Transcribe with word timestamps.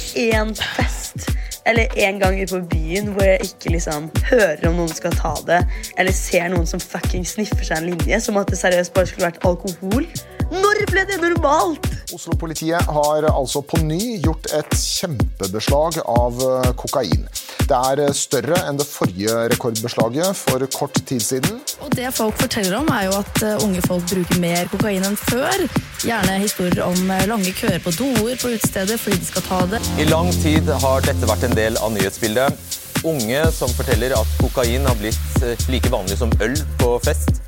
ikke 0.00 0.28
én 0.36 0.54
fest 0.56 1.26
eller 1.66 1.86
én 1.98 2.20
gang 2.22 2.38
ute 2.38 2.54
på 2.54 2.62
byen 2.70 3.10
hvor 3.14 3.26
jeg 3.26 3.40
ikke 3.48 3.72
liksom 3.74 4.10
hører 4.30 4.68
om 4.68 4.78
noen 4.78 4.92
skal 4.92 5.14
ta 5.18 5.34
det, 5.48 5.60
eller 5.98 6.14
ser 6.14 6.48
noen 6.52 6.68
som 6.68 6.82
fucking 6.82 7.26
sniffer 7.26 7.66
seg 7.66 7.82
en 7.82 7.90
linje, 7.90 8.20
som 8.22 8.38
at 8.38 8.50
det 8.52 8.60
seriøst 8.60 8.94
bare 8.94 9.10
skulle 9.10 9.26
vært 9.26 9.42
alkohol. 9.48 10.06
Når 10.52 10.84
ble 10.92 11.06
det 11.10 11.18
normalt? 11.24 11.95
Oslo-politiet 12.14 12.82
har 12.82 13.24
altså 13.26 13.62
på 13.66 13.80
ny 13.82 14.18
gjort 14.22 14.46
et 14.54 14.74
kjempebeslag 14.78 15.98
av 16.06 16.38
eh, 16.44 16.68
kokain. 16.78 17.24
Det 17.66 17.78
er 17.90 18.02
eh, 18.04 18.12
større 18.14 18.60
enn 18.68 18.78
det 18.78 18.86
forrige 18.86 19.46
rekordbeslaget 19.50 20.38
for 20.38 20.62
kort 20.74 21.00
tid 21.08 21.22
siden. 21.22 21.58
Og 21.82 21.90
Det 21.96 22.12
folk 22.14 22.38
forteller 22.38 22.78
om, 22.78 22.90
er 22.94 23.08
jo 23.08 23.16
at 23.18 23.42
eh, 23.42 23.64
unge 23.66 23.82
folk 23.86 24.06
bruker 24.12 24.42
mer 24.42 24.70
kokain 24.70 25.06
enn 25.08 25.18
før. 25.18 25.66
Gjerne 26.06 26.38
historier 26.44 26.84
om 26.86 27.10
lange 27.26 27.54
køer 27.58 27.82
på 27.82 27.94
doer 27.98 28.38
på 28.38 28.54
utestedet 28.54 29.00
fordi 29.02 29.18
de 29.22 29.30
skal 29.32 29.46
ta 29.48 29.60
det. 29.74 29.82
I 29.98 30.06
lang 30.10 30.30
tid 30.44 30.70
har 30.86 31.02
dette 31.08 31.30
vært 31.32 31.48
en 31.48 31.58
del 31.58 31.80
av 31.82 31.94
nyhetsbildet. 31.96 32.78
Unge 33.06 33.42
som 33.54 33.70
forteller 33.74 34.14
at 34.18 34.38
kokain 34.38 34.86
har 34.86 34.98
blitt 35.02 35.68
like 35.70 35.90
vanlig 35.92 36.20
som 36.22 36.32
øl 36.42 36.54
på 36.78 36.96
fest. 37.04 37.45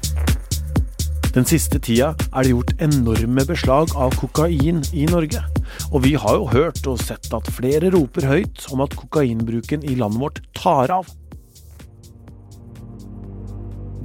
Den 1.34 1.44
siste 1.44 1.76
tida 1.84 2.14
er 2.32 2.44
det 2.44 2.52
gjort 2.54 2.70
enorme 2.80 3.44
beslag 3.44 3.92
av 4.00 4.14
kokain 4.16 4.80
i 4.96 5.04
Norge. 5.10 5.42
Og 5.92 6.02
vi 6.06 6.14
har 6.16 6.38
jo 6.38 6.48
hørt 6.48 6.80
og 6.88 7.02
sett 7.02 7.28
at 7.36 7.50
flere 7.52 7.90
roper 7.92 8.24
høyt 8.30 8.64
om 8.72 8.80
at 8.84 8.96
kokainbruken 8.96 9.84
i 9.84 9.98
landet 9.98 10.22
vårt 10.22 10.40
tar 10.56 10.92
av. 10.94 11.10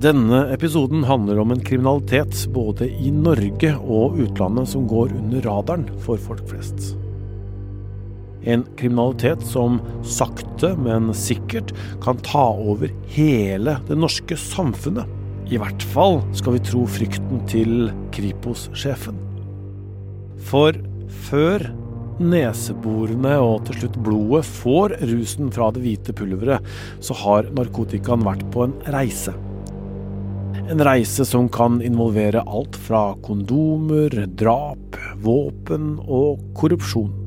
Denne 0.03 0.41
episoden 0.51 1.05
handler 1.07 1.39
om 1.39 1.53
en 1.55 1.63
kriminalitet 1.63 2.43
både 2.51 2.89
i 2.91 3.13
Norge 3.15 3.71
og 3.79 4.19
utlandet 4.19 4.73
som 4.73 4.83
går 4.91 5.15
under 5.15 5.47
radaren 5.47 5.87
for 6.03 6.19
folk 6.19 6.43
flest. 6.51 6.91
En 8.43 8.65
kriminalitet 8.75 9.45
som 9.47 9.79
sakte, 10.03 10.73
men 10.75 11.13
sikkert 11.15 11.71
kan 12.03 12.19
ta 12.19 12.49
over 12.51 12.91
hele 13.15 13.79
det 13.87 13.95
norske 13.95 14.35
samfunnet. 14.35 15.22
I 15.51 15.59
hvert 15.59 15.83
fall 15.91 16.21
skal 16.37 16.55
vi 16.55 16.63
tro 16.63 16.83
frykten 16.87 17.41
til 17.51 17.89
Kripos-sjefen. 18.15 19.17
For 20.43 20.75
før 21.27 21.65
neseborene 22.23 23.33
og 23.41 23.65
til 23.67 23.81
slutt 23.81 23.97
blodet 24.05 24.43
får 24.47 24.95
rusen 25.09 25.49
fra 25.53 25.71
det 25.73 25.83
hvite 25.83 26.15
pulveret, 26.15 26.63
så 27.03 27.17
har 27.23 27.49
narkotikaen 27.57 28.23
vært 28.25 28.45
på 28.53 28.67
en 28.67 28.77
reise. 28.93 29.33
En 30.71 30.79
reise 30.85 31.25
som 31.27 31.49
kan 31.51 31.81
involvere 31.83 32.45
alt 32.47 32.77
fra 32.85 33.09
kondomer, 33.25 34.13
drap, 34.39 34.95
våpen 35.25 35.97
og 36.07 36.39
korrupsjon. 36.55 37.22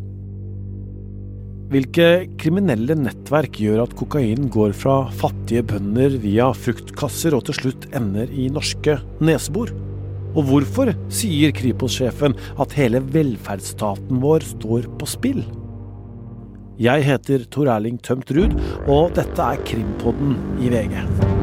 Hvilke 1.66 2.28
kriminelle 2.38 2.94
nettverk 2.94 3.56
gjør 3.58 3.80
at 3.82 3.94
kokain 3.98 4.44
går 4.54 4.70
fra 4.78 5.08
fattige 5.18 5.64
bønder 5.66 6.14
via 6.22 6.52
fruktkasser 6.54 7.34
og 7.34 7.48
til 7.48 7.56
slutt 7.58 7.88
ender 7.98 8.30
i 8.30 8.46
norske 8.54 8.94
nesebor? 9.18 9.72
Og 10.36 10.46
hvorfor 10.46 10.92
sier 11.10 11.50
Kripos-sjefen 11.56 12.36
at 12.62 12.76
hele 12.78 13.00
velferdsstaten 13.02 14.22
vår 14.22 14.46
står 14.46 14.86
på 15.00 15.08
spill? 15.10 15.42
Jeg 16.78 17.02
heter 17.08 17.48
Tor 17.50 17.72
Erling 17.72 17.98
Tømt 17.98 18.30
Ruud, 18.36 18.54
og 18.86 19.16
dette 19.18 19.42
er 19.42 19.66
Krimpodden 19.66 20.36
i 20.62 20.70
VG. 20.70 21.35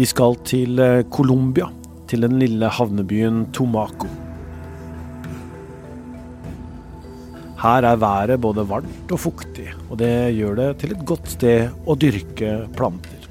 Vi 0.00 0.06
skal 0.08 0.38
til 0.48 0.80
eh, 0.80 1.02
Colombia, 1.12 1.66
til 2.08 2.22
den 2.24 2.38
lille 2.40 2.70
havnebyen 2.72 3.42
Tomaco. 3.52 4.06
Her 7.60 7.84
er 7.84 7.98
været 8.00 8.40
både 8.40 8.64
varmt 8.70 9.12
og 9.12 9.20
fuktig, 9.20 9.66
og 9.90 9.98
det 10.00 10.32
gjør 10.38 10.56
det 10.56 10.70
til 10.80 10.94
et 10.94 11.04
godt 11.04 11.28
sted 11.34 11.84
å 11.84 11.98
dyrke 12.00 12.54
planter. 12.78 13.28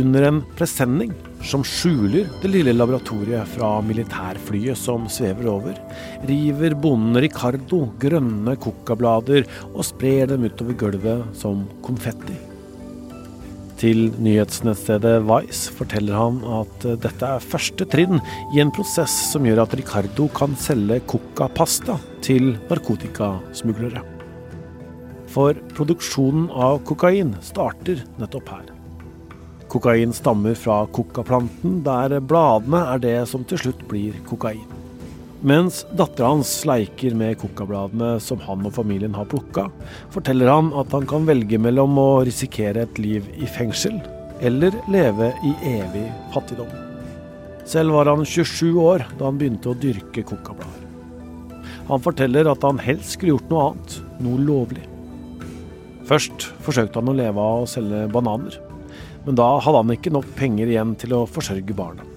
Under 0.00 0.30
en 0.30 0.40
presenning 0.56 1.12
som 1.44 1.68
skjuler 1.68 2.32
det 2.40 2.54
lille 2.54 2.72
laboratoriet 2.72 3.52
fra 3.58 3.76
militærflyet 3.84 4.80
som 4.80 5.04
svever 5.12 5.52
over, 5.52 5.76
river 6.32 6.80
bonden 6.80 7.20
Ricardo 7.28 7.90
grønne 8.00 8.56
coccablader 8.56 9.44
og 9.74 9.84
sprer 9.84 10.32
dem 10.32 10.48
utover 10.48 10.84
gulvet 10.86 11.40
som 11.44 11.66
konfetti. 11.84 12.45
Til 13.76 14.06
nyhetsnettstedet 14.24 15.18
Vice 15.28 15.72
forteller 15.76 16.16
han 16.16 16.38
at 16.62 16.86
dette 17.02 17.28
er 17.28 17.44
første 17.44 17.84
trinn 17.92 18.22
i 18.54 18.62
en 18.62 18.72
prosess 18.72 19.12
som 19.34 19.44
gjør 19.44 19.66
at 19.66 19.76
Ricardo 19.76 20.30
kan 20.32 20.56
selge 20.56 21.02
coca-pasta 21.12 21.98
til 22.24 22.54
narkotikasmuglere. 22.70 24.00
For 25.28 25.58
produksjonen 25.76 26.48
av 26.48 26.80
kokain 26.88 27.34
starter 27.44 28.00
nettopp 28.16 28.54
her. 28.54 28.72
Kokain 29.68 30.14
stammer 30.16 30.56
fra 30.56 30.78
coca-planten, 30.96 31.82
der 31.84 32.16
bladene 32.24 32.80
er 32.94 33.02
det 33.02 33.18
som 33.28 33.44
til 33.44 33.60
slutt 33.60 33.84
blir 33.90 34.16
kokain. 34.30 34.75
Mens 35.46 35.84
dattera 35.94 36.32
hans 36.32 36.48
leiker 36.66 37.14
med 37.14 37.36
coca-bladene 37.38 38.16
som 38.18 38.40
han 38.42 38.64
og 38.66 38.72
familien 38.74 39.12
har 39.14 39.28
plukka, 39.30 39.68
forteller 40.10 40.50
han 40.50 40.72
at 40.74 40.90
han 40.90 41.06
kan 41.06 41.28
velge 41.28 41.60
mellom 41.62 41.94
å 42.02 42.24
risikere 42.26 42.82
et 42.82 42.98
liv 42.98 43.28
i 43.38 43.46
fengsel 43.46 44.00
eller 44.42 44.74
leve 44.90 45.28
i 45.46 45.52
evig 45.70 46.08
fattigdom. 46.34 46.72
Selv 47.62 47.94
var 47.94 48.10
han 48.10 48.26
27 48.26 48.74
år 48.82 49.06
da 49.12 49.28
han 49.28 49.38
begynte 49.38 49.70
å 49.70 49.78
dyrke 49.78 50.26
coca-blader. 50.26 50.82
Han 51.92 52.02
forteller 52.02 52.50
at 52.50 52.66
han 52.66 52.82
helst 52.82 53.14
skulle 53.14 53.36
gjort 53.36 53.54
noe 53.54 53.68
annet, 53.68 53.96
noe 54.26 54.42
lovlig. 54.42 54.82
Først 56.10 56.48
forsøkte 56.66 56.98
han 56.98 57.14
å 57.14 57.18
leve 57.22 57.46
av 57.52 57.62
å 57.62 57.70
selge 57.70 58.02
bananer, 58.10 58.58
men 59.22 59.38
da 59.38 59.46
hadde 59.62 59.78
han 59.84 59.94
ikke 59.94 60.14
nok 60.18 60.26
penger 60.34 60.74
igjen 60.74 60.98
til 60.98 61.14
å 61.20 61.24
forsørge 61.30 61.78
barna. 61.78 62.15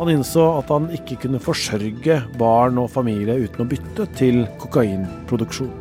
Han 0.00 0.08
innså 0.08 0.46
at 0.56 0.70
han 0.72 0.86
ikke 0.96 1.18
kunne 1.26 1.38
forsørge 1.44 2.14
barn 2.40 2.78
og 2.80 2.88
familie 2.88 3.34
uten 3.42 3.66
å 3.66 3.68
bytte 3.68 4.06
til 4.16 4.46
kokainproduksjon. 4.62 5.74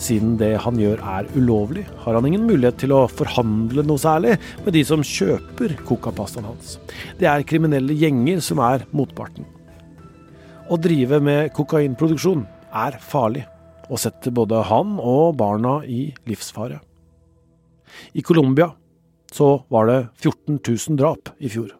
Siden 0.00 0.38
det 0.40 0.54
han 0.64 0.80
gjør 0.80 1.02
er 1.04 1.28
ulovlig, 1.36 1.84
har 2.06 2.16
han 2.16 2.24
ingen 2.30 2.46
mulighet 2.48 2.80
til 2.80 2.94
å 2.96 3.02
forhandle 3.12 3.84
noe 3.84 4.00
særlig 4.00 4.38
med 4.64 4.72
de 4.78 4.82
som 4.88 5.04
kjøper 5.04 5.76
cocapastaen 5.84 6.48
hans. 6.48 6.78
Det 7.20 7.28
er 7.28 7.44
kriminelle 7.44 7.98
gjenger 8.00 8.40
som 8.48 8.64
er 8.64 8.88
motparten. 8.96 9.44
Å 10.64 10.80
drive 10.80 11.20
med 11.20 11.52
kokainproduksjon 11.52 12.48
er 12.72 12.96
farlig, 13.04 13.44
og 13.92 14.00
setter 14.00 14.32
både 14.32 14.64
han 14.72 14.96
og 14.96 15.36
barna 15.36 15.82
i 15.84 16.06
livsfare. 16.24 16.80
I 18.16 18.24
Colombia 18.24 18.72
så 19.28 19.58
var 19.68 19.92
det 19.92 20.02
14 20.16 20.62
000 20.64 20.96
drap 20.96 21.36
i 21.44 21.52
fjor. 21.52 21.74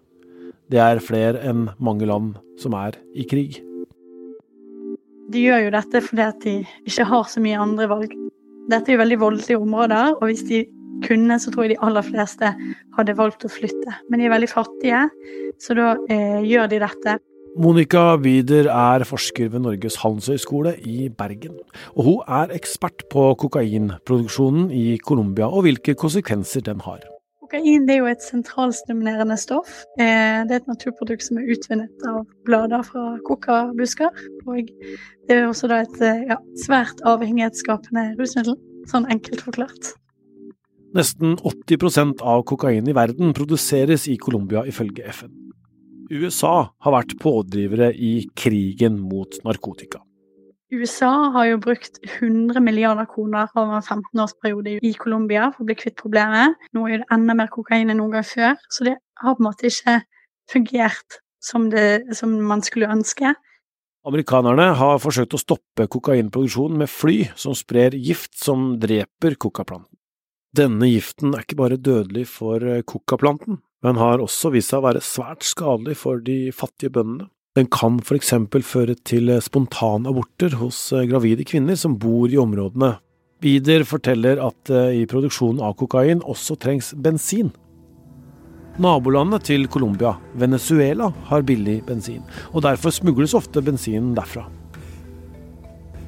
Det 0.73 0.81
er 0.81 1.03
flere 1.05 1.43
enn 1.45 1.69
mange 1.83 2.07
land 2.09 2.35
som 2.61 2.77
er 2.79 2.97
i 3.15 3.27
krig. 3.29 3.61
De 5.33 5.41
gjør 5.41 5.67
jo 5.67 5.75
dette 5.75 6.01
fordi 6.05 6.25
at 6.25 6.41
de 6.45 6.55
ikke 6.87 7.09
har 7.09 7.29
så 7.29 7.43
mye 7.45 7.61
andre 7.61 7.89
valg. 7.91 8.17
Dette 8.73 8.91
er 8.91 8.97
jo 8.97 9.03
veldig 9.03 9.21
voldelige 9.21 9.61
områder, 9.61 10.17
og 10.17 10.25
hvis 10.31 10.45
de 10.49 10.65
kunne, 11.05 11.37
så 11.41 11.53
tror 11.53 11.67
jeg 11.67 11.75
de 11.75 11.83
aller 11.85 12.07
fleste 12.07 12.51
hadde 12.97 13.17
valgt 13.19 13.45
å 13.45 13.53
flytte. 13.53 13.99
Men 14.09 14.21
de 14.21 14.29
er 14.29 14.33
veldig 14.33 14.51
fattige, 14.51 15.05
så 15.61 15.77
da 15.77 15.95
eh, 16.13 16.41
gjør 16.49 16.71
de 16.73 16.81
dette. 16.85 17.17
Monica 17.55 18.17
Wider 18.19 18.67
er 18.67 19.05
forsker 19.07 19.53
ved 19.53 19.63
Norges 19.63 20.01
handelshøyskole 20.03 20.75
i 20.91 21.07
Bergen. 21.07 21.61
Og 21.95 22.09
hun 22.09 22.33
er 22.41 22.55
ekspert 22.57 23.07
på 23.13 23.29
kokainproduksjonen 23.45 24.73
i 24.75 24.97
Colombia 25.07 25.47
og 25.47 25.69
hvilke 25.69 25.95
konsekvenser 25.99 26.65
den 26.67 26.83
har. 26.83 27.05
Kokain 27.55 27.85
er 27.87 28.01
jo 28.01 28.07
et 28.11 28.23
sentralstimulerende 28.25 29.37
stoff. 29.39 29.85
Eh, 30.03 30.41
det 30.43 30.57
er 30.57 30.59
et 30.59 30.67
naturprodukt 30.67 31.23
som 31.23 31.39
er 31.39 31.53
utvinnet 31.55 32.07
av 32.11 32.25
blader 32.49 32.83
fra 32.83 33.13
kokabusker. 33.29 34.11
Og 34.51 34.73
det 35.29 35.37
er 35.37 35.47
også 35.47 35.71
da 35.71 35.85
et 35.85 36.01
eh, 36.03 36.25
ja, 36.33 36.41
svært 36.59 36.99
avhengighetsskapende 37.07 38.17
rusmiddel, 38.19 38.59
sånn 38.91 39.07
enkelt 39.07 39.45
forklart. 39.47 39.93
Nesten 40.99 41.37
80% 41.47 42.25
av 42.27 42.43
kokain 42.51 42.91
i 42.91 42.97
verden 42.97 43.31
produseres 43.39 44.09
i 44.11 44.17
Colombia, 44.19 44.65
ifølge 44.67 45.07
FN. 45.15 45.31
USA 46.11 46.57
har 46.83 46.97
vært 46.97 47.15
pådrivere 47.23 47.93
i 47.95 48.17
krigen 48.35 48.99
mot 48.99 49.39
narkotika. 49.47 50.03
USA 50.75 51.31
har 51.35 51.49
jo 51.49 51.61
brukt 51.63 52.01
100 52.03 52.61
milliarder 52.65 53.07
kroner 53.11 53.51
over 53.55 53.79
en 53.79 53.85
15-årsperiode 53.85 54.79
i 54.83 54.93
Colombia 54.99 55.49
for 55.55 55.65
å 55.65 55.69
bli 55.69 55.77
kvitt 55.79 55.97
problemet. 56.01 56.59
Nå 56.75 56.87
er 56.89 57.03
det 57.03 57.11
enda 57.15 57.37
mer 57.39 57.51
kokain 57.53 57.93
enn 57.93 58.01
noen 58.03 58.17
gang 58.17 58.27
før, 58.27 58.55
så 58.73 58.89
det 58.89 58.97
har 59.23 59.37
på 59.37 59.45
en 59.45 59.49
måte 59.49 59.71
ikke 59.71 59.99
fungert 60.51 61.19
som, 61.45 61.69
det, 61.73 62.15
som 62.17 62.33
man 62.49 62.65
skulle 62.65 62.91
ønske. 62.91 63.35
Amerikanerne 64.05 64.73
har 64.77 65.01
forsøkt 65.01 65.37
å 65.37 65.41
stoppe 65.41 65.87
kokainproduksjonen 65.89 66.83
med 66.83 66.93
fly 66.93 67.19
som 67.41 67.57
sprer 67.57 67.97
gift 67.97 68.35
som 68.37 68.75
dreper 68.81 69.39
kokaplanten. 69.41 69.97
Denne 70.55 70.91
giften 70.91 71.33
er 71.35 71.43
ikke 71.43 71.59
bare 71.59 71.81
dødelig 71.81 72.29
for 72.31 72.63
kokaplanten, 72.87 73.63
men 73.83 73.99
har 73.99 74.23
også 74.23 74.53
vist 74.55 74.71
seg 74.71 74.83
å 74.83 74.87
være 74.87 75.03
svært 75.03 75.47
skadelig 75.47 75.97
for 76.03 76.21
de 76.23 76.53
fattige 76.55 76.93
bøndene. 76.95 77.31
Den 77.55 77.69
kan 77.71 78.01
for 78.03 78.19
eksempel 78.19 78.65
føre 78.67 78.97
til 79.07 79.31
spontanaborter 79.45 80.57
hos 80.59 80.89
gravide 81.07 81.47
kvinner 81.47 81.79
som 81.79 81.95
bor 82.03 82.27
i 82.33 82.41
områdene. 82.41 82.97
Bider 83.45 83.85
forteller 83.87 84.41
at 84.43 84.73
i 84.97 85.05
produksjonen 85.07 85.63
av 85.63 85.77
kokain 85.79 86.23
også 86.25 86.57
trengs 86.59 86.91
bensin. 86.99 87.53
Nabolandet 88.75 89.45
til 89.47 89.69
Colombia, 89.71 90.17
Venezuela, 90.35 91.13
har 91.29 91.45
billig 91.47 91.77
bensin, 91.87 92.25
og 92.51 92.65
derfor 92.67 92.91
smugles 92.91 93.37
ofte 93.39 93.63
bensinen 93.63 94.17
derfra. 94.17 94.49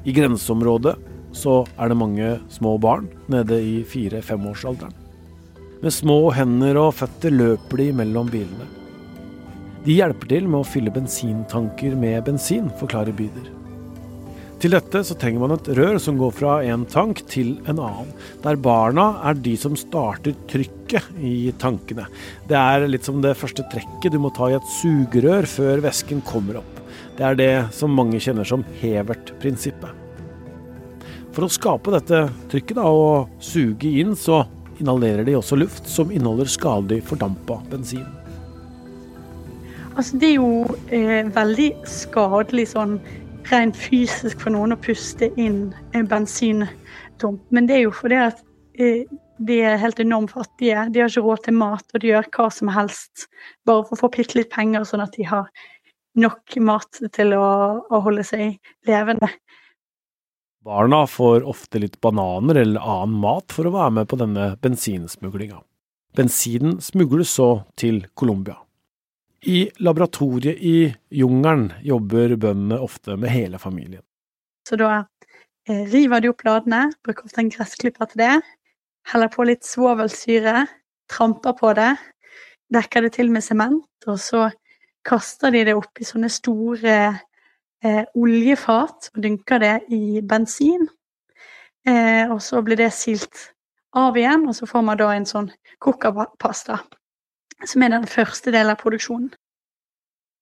I 0.02 0.14
grenseområdet 0.14 0.96
så 1.36 1.60
er 1.78 1.92
det 1.92 1.98
mange 2.00 2.32
små 2.50 2.74
barn 2.82 3.06
nede 3.30 3.60
i 3.62 3.76
fire-femårsalderen. 3.86 4.94
Med 5.82 5.94
små 5.94 6.32
hender 6.34 6.80
og 6.80 6.96
føtter 6.98 7.30
løper 7.30 7.84
de 7.84 7.92
mellom 8.00 8.32
bilene. 8.32 8.66
De 9.86 9.94
hjelper 9.94 10.26
til 10.32 10.48
med 10.50 10.64
å 10.64 10.66
fylle 10.66 10.90
bensintanker 10.90 11.92
med 11.94 12.24
bensin, 12.26 12.72
forklarer 12.80 13.14
Byder. 13.14 13.52
Til 14.58 14.72
dette 14.72 15.02
så 15.06 15.14
trenger 15.20 15.44
man 15.44 15.52
et 15.54 15.68
rør 15.78 15.98
som 16.02 16.16
går 16.18 16.32
fra 16.34 16.54
en 16.66 16.82
tank 16.90 17.20
til 17.30 17.52
en 17.70 17.78
annen, 17.78 18.08
der 18.42 18.58
barna 18.58 19.04
er 19.28 19.38
de 19.44 19.52
som 19.60 19.76
starter 19.78 20.34
trykket 20.50 21.20
i 21.22 21.52
tankene. 21.62 22.08
Det 22.48 22.58
er 22.58 22.88
litt 22.88 23.06
som 23.06 23.20
det 23.22 23.36
første 23.38 23.62
trekket 23.70 24.16
du 24.16 24.18
må 24.24 24.32
ta 24.34 24.50
i 24.50 24.56
et 24.58 24.74
sugerør 24.80 25.46
før 25.54 25.84
væsken 25.86 26.24
kommer 26.26 26.58
opp. 26.64 26.82
Det 27.14 27.28
er 27.28 27.38
det 27.38 27.52
som 27.76 27.94
mange 27.94 28.18
kjenner 28.18 28.48
som 28.48 28.66
Hevert-prinsippet. 28.80 30.02
For 31.36 31.46
å 31.46 31.52
skape 31.52 31.94
dette 31.94 32.26
trykket 32.50 32.80
da, 32.80 32.90
og 32.90 33.38
suge 33.44 33.92
inn, 34.00 34.16
så 34.18 34.42
inhalerer 34.80 35.22
de 35.28 35.38
også 35.38 35.62
luft 35.62 35.86
som 35.86 36.10
inneholder 36.10 36.50
skadelig 36.50 37.04
fordampa 37.06 37.62
bensin. 37.70 38.08
Altså, 39.96 40.18
det 40.20 40.28
er 40.28 40.34
jo 40.36 40.76
eh, 40.92 41.28
veldig 41.32 41.70
skadelig 41.88 42.66
sånn 42.74 42.98
rent 43.48 43.78
fysisk 43.78 44.42
for 44.42 44.52
noen 44.52 44.74
å 44.74 44.80
puste 44.82 45.30
inn 45.40 45.70
en 45.96 46.08
bensintomp, 46.10 47.40
Men 47.48 47.68
det 47.68 47.78
er 47.78 47.86
jo 47.86 47.94
fordi 47.96 48.18
at 48.26 48.42
eh, 48.76 49.06
de 49.38 49.56
er 49.64 49.80
helt 49.80 50.00
enormt 50.00 50.34
fattige. 50.34 50.84
De 50.92 51.00
har 51.00 51.08
ikke 51.08 51.24
råd 51.24 51.46
til 51.46 51.56
mat, 51.56 51.84
og 51.94 52.02
de 52.02 52.10
gjør 52.12 52.28
hva 52.36 52.50
som 52.52 52.72
helst 52.72 53.24
bare 53.64 53.86
for 53.86 53.96
å 53.96 54.02
få 54.02 54.12
bitte 54.18 54.36
litt 54.38 54.52
penger, 54.52 54.84
sånn 54.84 55.04
at 55.04 55.16
de 55.16 55.24
har 55.28 55.48
nok 56.16 56.58
mat 56.64 57.00
til 57.16 57.32
å, 57.36 57.48
å 57.88 58.02
holde 58.04 58.24
seg 58.24 58.56
levende. 58.88 59.30
Barna 60.66 61.04
får 61.06 61.44
ofte 61.46 61.80
litt 61.80 62.00
bananer 62.02 62.58
eller 62.64 62.84
annen 62.84 63.16
mat 63.22 63.52
for 63.54 63.68
å 63.68 63.74
være 63.76 63.96
med 64.00 64.10
på 64.10 64.20
denne 64.20 64.52
bensinsmuglinga. 64.60 65.60
Bensinen 66.16 66.80
smugles 66.82 67.36
så 67.36 67.50
til 67.78 68.02
Colombia. 68.18 68.58
I 69.44 69.66
laboratoriet 69.78 70.58
i 70.58 70.94
jungelen 71.10 71.68
jobber 71.84 72.36
bøndene 72.40 72.78
ofte 72.82 73.16
med 73.20 73.30
hele 73.30 73.58
familien. 73.58 74.02
Så 74.68 74.78
da 74.80 75.04
eh, 75.68 75.84
river 75.92 76.22
de 76.22 76.32
opp 76.32 76.42
bladene, 76.42 76.88
bruker 77.04 77.28
ofte 77.28 77.42
en 77.42 77.52
gressklipper 77.52 78.10
til 78.10 78.22
det, 78.24 78.34
heller 79.12 79.30
på 79.30 79.46
litt 79.46 79.66
svovelsyre, 79.66 80.64
tramper 81.10 81.54
på 81.58 81.72
det, 81.78 81.92
dekker 82.74 83.06
det 83.06 83.12
til 83.18 83.30
med 83.30 83.44
sement, 83.46 83.86
og 84.08 84.18
så 84.18 84.48
kaster 85.06 85.54
de 85.54 85.62
det 85.68 85.76
oppi 85.78 86.06
sånne 86.06 86.30
store 86.32 86.96
eh, 87.84 88.04
oljefat 88.18 89.12
og 89.14 89.22
dynker 89.22 89.62
det 89.62 89.76
i 89.94 90.22
bensin. 90.26 90.88
Eh, 91.86 92.26
og 92.26 92.40
så 92.42 92.62
blir 92.66 92.80
det 92.80 92.90
silt 92.96 93.52
av 93.96 94.18
igjen, 94.18 94.48
og 94.50 94.56
så 94.58 94.66
får 94.66 94.82
man 94.88 94.98
da 94.98 95.12
en 95.14 95.28
sånn 95.28 95.52
kokapasta 95.78 96.80
som 97.64 97.82
er 97.82 97.94
den 97.94 98.06
første 98.10 98.52
delen 98.52 98.74
av 98.74 98.80
produksjonen. 98.82 99.30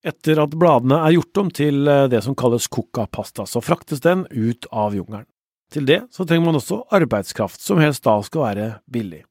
Etter 0.05 0.41
at 0.43 0.57
bladene 0.61 0.99
er 1.07 1.15
gjort 1.17 1.41
om 1.41 1.53
til 1.55 1.89
eh, 1.89 2.07
det 2.13 2.21
som 2.27 2.37
kalles 2.37 2.67
coca-pasta, 2.69 3.47
så 3.49 3.63
fraktes 3.65 4.03
den 4.05 4.27
ut 4.31 4.67
av 4.73 4.97
jungelen. 4.97 5.29
Til 5.73 5.87
det 5.89 6.03
så 6.13 6.27
trenger 6.29 6.51
man 6.51 6.59
også 6.59 6.83
arbeidskraft, 6.93 7.63
som 7.65 7.81
helst 7.81 8.05
da 8.05 8.19
skal 8.27 8.45
være 8.45 8.67
billig. 8.93 9.23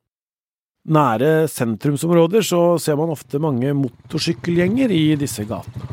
Nære 0.83 1.45
sentrumsområder 1.47 2.43
så 2.43 2.63
ser 2.81 2.97
man 2.99 3.13
ofte 3.13 3.39
mange 3.39 3.69
motorsykkelgjenger 3.77 4.91
i 4.91 5.03
disse 5.19 5.45
gatene. 5.47 5.91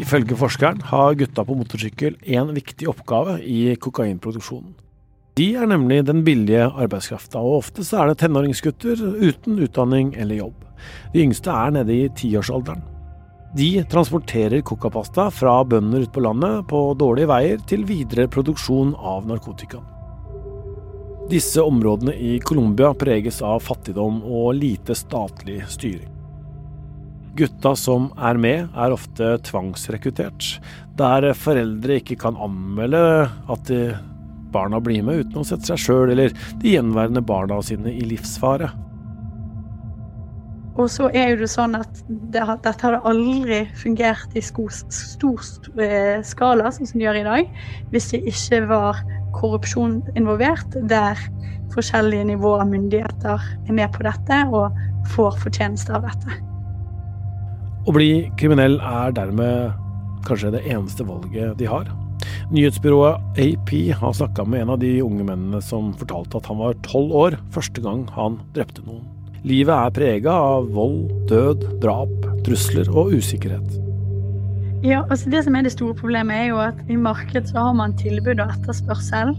Ifølge 0.00 0.38
forskeren 0.38 0.80
har 0.88 1.18
gutta 1.20 1.44
på 1.44 1.54
motorsykkel 1.58 2.16
en 2.38 2.54
viktig 2.56 2.88
oppgave 2.88 3.36
i 3.44 3.74
kokainproduksjonen. 3.76 4.72
De 5.38 5.46
er 5.54 5.68
nemlig 5.70 6.02
den 6.08 6.24
billige 6.26 6.66
arbeidskrafta, 6.68 7.38
og 7.38 7.60
ofte 7.60 7.84
så 7.86 8.02
er 8.02 8.10
det 8.10 8.20
tenåringsgutter 8.24 8.98
uten 9.22 9.60
utdanning 9.62 10.14
eller 10.18 10.42
jobb. 10.42 10.64
De 11.14 11.22
yngste 11.22 11.52
er 11.54 11.76
nede 11.76 11.94
i 11.94 12.08
tiårsalderen. 12.18 12.82
De 13.56 13.84
transporterer 13.90 14.62
kokapasta 14.62 15.26
fra 15.34 15.56
bønder 15.66 16.04
ute 16.04 16.14
på 16.14 16.22
landet 16.22 16.68
på 16.70 16.82
dårlige 16.98 17.30
veier 17.30 17.64
til 17.66 17.82
videre 17.86 18.28
produksjon 18.30 18.92
av 18.94 19.26
narkotika. 19.26 19.80
Disse 21.30 21.62
områdene 21.62 22.14
i 22.14 22.36
Colombia 22.42 22.92
preges 22.98 23.40
av 23.46 23.62
fattigdom 23.62 24.22
og 24.26 24.54
lite 24.58 24.96
statlig 24.98 25.60
styring. 25.70 26.08
Gutta 27.38 27.76
som 27.78 28.08
er 28.18 28.38
med, 28.42 28.70
er 28.74 28.94
ofte 28.94 29.36
tvangsrekruttert, 29.46 30.56
der 30.98 31.30
foreldre 31.38 32.00
ikke 32.00 32.18
kan 32.18 32.38
anmelde 32.38 33.02
at 33.50 33.70
de 33.70 33.84
barna 34.52 34.80
blir 34.82 35.02
med 35.06 35.24
uten 35.24 35.40
å 35.42 35.46
sette 35.46 35.70
seg 35.70 35.82
sjøl 35.82 36.14
eller 36.14 36.34
de 36.62 36.76
gjenværende 36.76 37.22
barna 37.24 37.60
sine 37.64 37.92
i 37.92 38.06
livsfare. 38.06 38.70
Og 40.80 40.86
så 40.88 41.10
er 41.12 41.32
jo 41.32 41.40
det 41.42 41.50
sånn 41.52 41.74
at 41.76 41.98
det, 42.08 42.40
dette 42.64 42.78
hadde 42.80 43.02
aldri 43.08 43.64
fungert 43.76 44.36
i 44.38 44.42
stor, 44.44 44.70
stor 44.94 45.42
eh, 45.82 46.22
skala, 46.24 46.70
sånn 46.72 46.88
som 46.88 47.00
det 47.00 47.04
gjør 47.08 47.20
i 47.20 47.26
dag, 47.26 47.50
hvis 47.92 48.12
det 48.14 48.22
ikke 48.30 48.62
var 48.70 49.02
korrupsjon 49.36 49.98
involvert, 50.16 50.78
der 50.88 51.18
forskjellige 51.74 52.30
nivåer 52.32 52.64
av 52.64 52.70
myndigheter 52.70 53.50
er 53.66 53.76
med 53.76 53.92
på 53.94 54.06
dette 54.06 54.40
og 54.48 54.78
får 55.12 55.36
fortjeneste 55.42 55.94
av 55.96 56.06
dette. 56.08 56.38
Å 57.88 57.94
bli 57.96 58.10
kriminell 58.40 58.78
er 58.84 59.14
dermed 59.16 59.76
kanskje 60.26 60.54
det 60.56 60.64
eneste 60.68 61.06
valget 61.08 61.58
de 61.60 61.68
har. 61.68 61.88
Nyhetsbyrået 62.50 63.38
AP 63.38 63.72
har 64.00 64.16
snakka 64.16 64.44
med 64.44 64.64
en 64.64 64.74
av 64.74 64.80
de 64.82 64.96
unge 65.04 65.24
mennene 65.24 65.60
som 65.64 65.92
fortalte 66.00 66.40
at 66.40 66.48
han 66.50 66.60
var 66.60 66.78
tolv 66.86 67.14
år 67.14 67.38
første 67.54 67.82
gang 67.84 68.06
han 68.16 68.40
drepte 68.56 68.84
noen. 68.86 69.06
Livet 69.46 69.72
er 69.72 69.94
prega 69.96 70.32
av 70.54 70.66
vold, 70.74 71.06
død, 71.30 71.62
drap, 71.80 72.12
trusler 72.44 72.90
og 72.92 73.14
usikkerhet. 73.16 73.78
Ja, 74.84 75.02
altså 75.10 75.30
Det 75.30 75.44
som 75.44 75.56
er 75.56 75.62
det 75.64 75.72
store 75.72 75.94
problemet, 75.94 76.36
er 76.36 76.46
jo 76.48 76.58
at 76.60 76.76
i 76.88 76.96
markedet 76.96 77.50
så 77.50 77.66
har 77.66 77.74
man 77.76 77.96
tilbud 78.00 78.40
og 78.40 78.52
etterspørsel. 78.54 79.34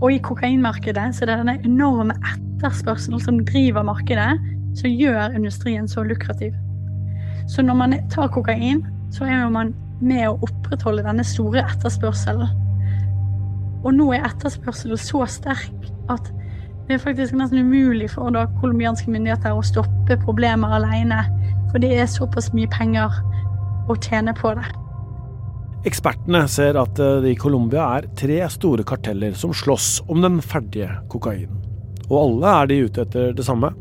Og 0.00 0.12
i 0.12 0.18
kokainmarkedet 0.18 1.14
så 1.16 1.24
er 1.24 1.30
det 1.30 1.38
denne 1.40 1.58
enorme 1.64 2.16
etterspørselen 2.34 3.20
som 3.20 3.40
driver 3.48 3.86
markedet, 3.88 4.36
som 4.76 4.92
gjør 4.92 5.36
industrien 5.36 5.88
så 5.88 6.04
lukrativ. 6.04 6.52
Så 7.48 7.64
når 7.64 7.74
man 7.80 7.96
tar 8.12 8.28
kokain, 8.28 8.84
så 9.10 9.24
er 9.24 9.42
jo 9.42 9.50
man 9.50 9.72
med 10.00 10.28
å 10.28 10.38
opprettholde 10.46 11.04
denne 11.06 11.24
store 11.26 11.64
etterspørselen. 11.66 12.50
Og 13.84 13.94
nå 13.94 14.10
er 14.16 14.26
etterspørselen 14.26 15.00
så 15.00 15.24
sterk 15.30 15.88
at 16.12 16.32
det 16.88 16.96
er 16.96 17.02
faktisk 17.02 17.36
nesten 17.36 17.68
umulig 17.68 18.08
for 18.14 18.32
da 18.32 18.46
colombianske 18.62 19.12
myndigheter 19.12 19.52
å 19.52 19.64
stoppe 19.66 20.16
problemer 20.22 20.78
alene. 20.78 21.20
For 21.68 21.82
det 21.82 21.92
er 21.98 22.08
såpass 22.08 22.48
mye 22.56 22.70
penger 22.72 23.12
å 23.88 23.96
tjene 24.00 24.32
på 24.36 24.54
det. 24.56 24.64
Ekspertene 25.88 26.42
ser 26.50 26.78
at 26.80 26.98
eh, 26.98 27.20
det 27.22 27.34
i 27.34 27.38
Colombia 27.38 27.84
er 27.98 28.08
tre 28.18 28.40
store 28.50 28.86
karteller 28.88 29.36
som 29.38 29.54
slåss 29.54 30.08
om 30.08 30.24
den 30.24 30.40
ferdige 30.42 30.96
kokainen. 31.12 31.60
Og 32.08 32.16
alle 32.22 32.54
er 32.62 32.70
de 32.72 32.82
ute 32.88 33.04
etter 33.04 33.36
det 33.36 33.46
samme. 33.46 33.74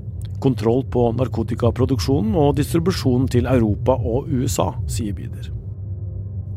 Kontroll 0.43 0.83
på 0.93 1.07
narkotikaproduksjonen 1.17 2.35
og 2.37 2.57
distribusjonen 2.59 3.31
til 3.31 3.47
Europa 3.49 3.95
og 3.97 4.27
USA, 4.29 4.73
sier 4.91 5.15
Bieder. 5.17 5.56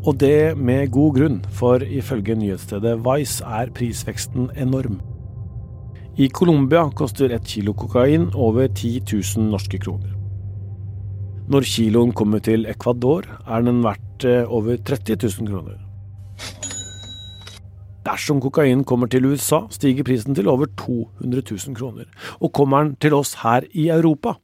Og 0.00 0.16
det 0.16 0.56
med 0.56 0.88
god 0.94 1.16
grunn, 1.18 1.40
for 1.52 1.82
ifølge 1.84 2.32
nyhetsstedet 2.40 2.94
Vice 3.04 3.44
er 3.44 3.68
prisveksten 3.76 4.48
enorm. 4.56 4.96
I 6.16 6.28
Colombia 6.28 6.86
koster 6.96 7.34
et 7.34 7.44
kilo 7.44 7.74
kokain 7.76 8.30
over 8.32 8.68
10 8.68 9.02
000 9.12 9.50
norske 9.52 9.78
kroner. 9.78 10.14
Når 11.52 11.68
kiloen 11.68 12.14
kommer 12.16 12.40
til 12.40 12.64
Ecuador, 12.70 13.28
er 13.46 13.60
den 13.66 13.82
verdt 13.84 14.24
eh, 14.24 14.48
over 14.48 14.76
30 14.76 15.16
000 15.20 15.48
kroner. 15.50 15.76
Dersom 18.06 18.40
kokain 18.40 18.84
kommer 18.84 19.06
til 19.06 19.26
USA, 19.26 19.66
stiger 19.70 20.04
prisen 20.04 20.34
til 20.34 20.48
over 20.48 20.66
200 20.78 21.42
000 21.50 21.76
kroner. 21.76 22.08
Og 22.40 22.52
kommer 22.52 22.84
den 22.84 22.96
til 22.96 23.14
oss 23.14 23.34
her 23.42 23.68
i 23.72 23.90
Europa, 23.90 24.38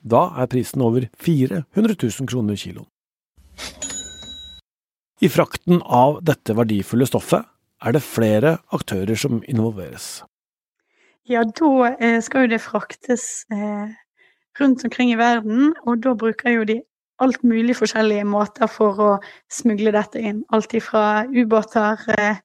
da 0.00 0.30
er 0.40 0.46
prisen 0.46 0.80
over 0.80 1.04
400 1.20 1.96
000 2.00 2.28
kroner 2.28 2.56
kiloen. 2.56 2.88
I 5.22 5.28
frakten 5.30 5.82
av 5.82 6.18
dette 6.26 6.56
verdifulle 6.58 7.06
stoffet 7.06 7.46
er 7.84 7.94
det 7.94 8.02
flere 8.02 8.56
aktører 8.74 9.18
som 9.18 9.42
involveres. 9.46 10.24
Ja, 11.30 11.44
da 11.46 11.92
eh, 11.94 12.18
skal 12.24 12.44
jo 12.44 12.50
det 12.52 12.60
fraktes 12.64 13.44
eh, 13.54 13.92
rundt 14.60 14.82
omkring 14.84 15.12
i 15.12 15.18
verden, 15.20 15.72
og 15.86 16.02
da 16.04 16.16
bruker 16.18 16.52
jo 16.52 16.66
de 16.68 16.80
alt 17.22 17.44
mulig 17.46 17.76
forskjellige 17.78 18.26
måter 18.26 18.68
for 18.68 19.00
å 19.00 19.10
smugle 19.52 19.94
dette 19.94 20.18
inn. 20.18 20.42
Alt 20.52 20.74
fra 20.82 21.24
ubåter 21.30 22.02
eh, 22.18 22.42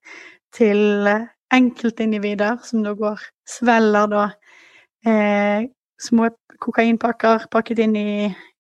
til 0.56 1.10
enkeltindivider 1.52 2.62
som 2.64 2.86
da 2.86 2.94
går 2.94 3.24
svelger 3.50 4.12
da 4.12 4.28
små 6.00 6.28
kokainpakker 6.62 7.48
pakket 7.50 7.80
inn 7.86 7.96
i, 7.98 8.12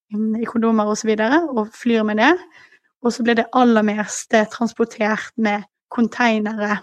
i 0.09 0.47
kondomer 0.49 0.89
osv. 0.89 1.11
Og, 1.13 1.21
så 1.21 1.39
og 1.53 1.71
flyr 1.77 2.07
med 2.07 2.17
det. 2.23 2.31
Og 3.05 3.13
så 3.15 3.23
blir 3.23 3.39
det 3.39 3.47
aller 3.55 3.85
meste 3.87 4.43
transportert 4.51 5.31
med 5.37 5.63
konteinere 5.93 6.81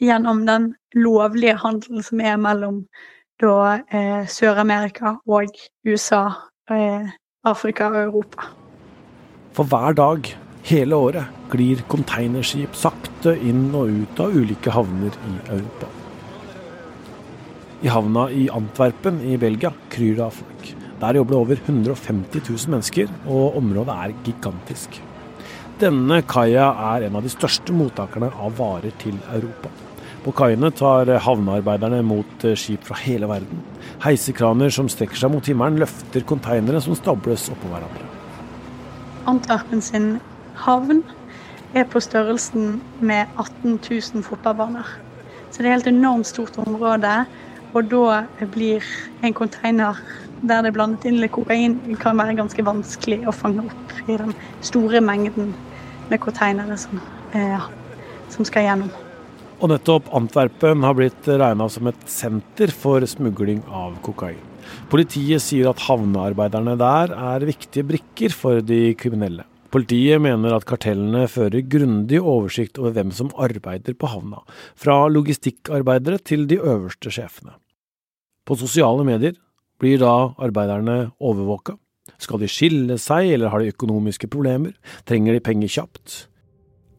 gjennom 0.00 0.44
den 0.46 0.74
lovlige 0.96 1.56
handelen 1.60 2.04
som 2.04 2.20
er 2.20 2.36
mellom 2.40 2.84
da 3.40 3.80
eh, 3.88 4.26
Sør-Amerika 4.28 5.16
og 5.28 5.56
USA, 5.86 6.26
eh, 6.70 7.08
Afrika 7.44 7.88
og 7.88 8.02
Europa. 8.02 8.50
For 9.56 9.64
hver 9.64 9.96
dag 9.96 10.28
hele 10.68 10.96
året 10.96 11.40
glir 11.50 11.80
containerskip 11.88 12.76
sakte 12.76 13.34
inn 13.40 13.70
og 13.74 13.90
ut 13.90 14.20
av 14.22 14.36
ulike 14.36 14.74
havner 14.74 15.16
i 15.30 15.38
Europa. 15.48 15.88
I 17.80 17.88
havna 17.88 18.28
i 18.30 18.48
Antwerpen 18.52 19.22
i 19.24 19.38
Belgia 19.40 19.72
kryr 19.90 20.18
det 20.18 20.26
av 20.26 20.36
folk. 20.36 20.79
Der 21.00 21.16
jobber 21.16 21.32
det 21.32 21.40
over 21.40 21.56
150 21.56 22.42
000 22.48 22.74
mennesker, 22.74 23.12
og 23.26 23.56
området 23.56 23.94
er 23.94 24.16
gigantisk. 24.24 25.00
Denne 25.80 26.20
kaia 26.28 26.66
er 26.92 27.06
en 27.06 27.14
av 27.16 27.24
de 27.24 27.32
største 27.32 27.72
mottakerne 27.72 28.28
av 28.36 28.58
varer 28.58 28.92
til 29.00 29.16
Europa. 29.32 29.70
På 30.20 30.34
kaiene 30.36 30.68
tar 30.76 31.08
havnearbeiderne 31.24 32.02
mot 32.04 32.44
skip 32.52 32.84
fra 32.84 32.98
hele 33.00 33.28
verden. 33.30 33.62
Heisekraner 34.04 34.68
som 34.76 34.90
strekker 34.92 35.16
seg 35.16 35.32
mot 35.32 35.46
himmelen, 35.48 35.80
løfter 35.80 36.26
konteinere 36.28 36.82
som 36.84 36.98
stables 36.98 37.48
oppå 37.48 37.72
hverandre. 37.72 38.04
Antwerpen 39.30 39.80
sin 39.80 40.10
havn 40.66 41.00
er 41.72 41.88
på 41.88 42.02
størrelsen 42.04 42.82
med 43.00 43.24
18 43.40 43.78
000 43.78 44.26
fotballbaner. 44.26 44.84
Så 45.48 45.62
det 45.62 45.70
er 45.70 45.70
et 45.70 45.78
helt 45.78 45.94
enormt 45.94 46.28
stort 46.28 46.60
område. 46.60 47.22
Og 47.72 47.86
da 47.88 48.24
blir 48.52 48.84
en 49.22 49.32
container 49.32 49.96
der 50.42 50.62
det 50.64 50.70
er 50.70 50.76
blandet 50.76 51.06
inn 51.08 51.20
litt 51.20 51.34
kokain, 51.34 51.76
kan 52.00 52.18
være 52.18 52.38
ganske 52.38 52.64
vanskelig 52.64 53.22
å 53.28 53.34
fange 53.34 53.66
opp 53.66 53.94
i 54.08 54.16
den 54.20 54.34
store 54.64 55.02
mengden 55.04 55.52
med 56.10 56.20
konteinere 56.22 56.78
som, 56.80 57.00
eh, 57.32 57.68
som 58.28 58.44
skal 58.44 58.64
gjennom. 58.64 58.90
Og 59.60 59.68
nettopp 59.68 60.08
Antwerpen 60.16 60.82
har 60.82 60.94
blitt 60.96 61.26
regna 61.28 61.68
som 61.68 61.86
et 61.86 62.08
senter 62.08 62.72
for 62.72 63.04
smugling 63.04 63.62
av 63.68 64.00
kokain. 64.02 64.40
Politiet 64.88 65.42
sier 65.42 65.68
at 65.68 65.82
havnearbeiderne 65.84 66.76
der 66.78 67.12
er 67.12 67.44
viktige 67.44 67.84
brikker 67.84 68.32
for 68.32 68.60
de 68.64 68.94
kriminelle. 68.94 69.44
Politiet 69.70 70.18
mener 70.22 70.56
at 70.56 70.66
kartellene 70.66 71.28
fører 71.30 71.62
grundig 71.62 72.18
oversikt 72.18 72.80
over 72.80 72.96
hvem 72.96 73.12
som 73.14 73.30
arbeider 73.38 73.94
på 73.94 74.08
havna, 74.10 74.40
fra 74.74 75.04
logistikkarbeidere 75.12 76.18
til 76.26 76.48
de 76.50 76.58
øverste 76.58 77.12
sjefene. 77.12 77.54
På 78.46 78.56
sosiale 78.58 79.04
medier 79.06 79.36
blir 79.80 80.00
da 80.02 80.34
arbeiderne 80.38 81.10
overvåka. 81.20 81.76
Skal 82.20 82.42
de 82.42 82.48
skille 82.50 82.98
seg, 83.00 83.32
eller 83.34 83.52
har 83.52 83.62
de 83.62 83.72
økonomiske 83.72 84.28
problemer? 84.32 84.74
Trenger 85.08 85.36
de 85.36 85.44
penger 85.44 85.72
kjapt? 85.80 86.26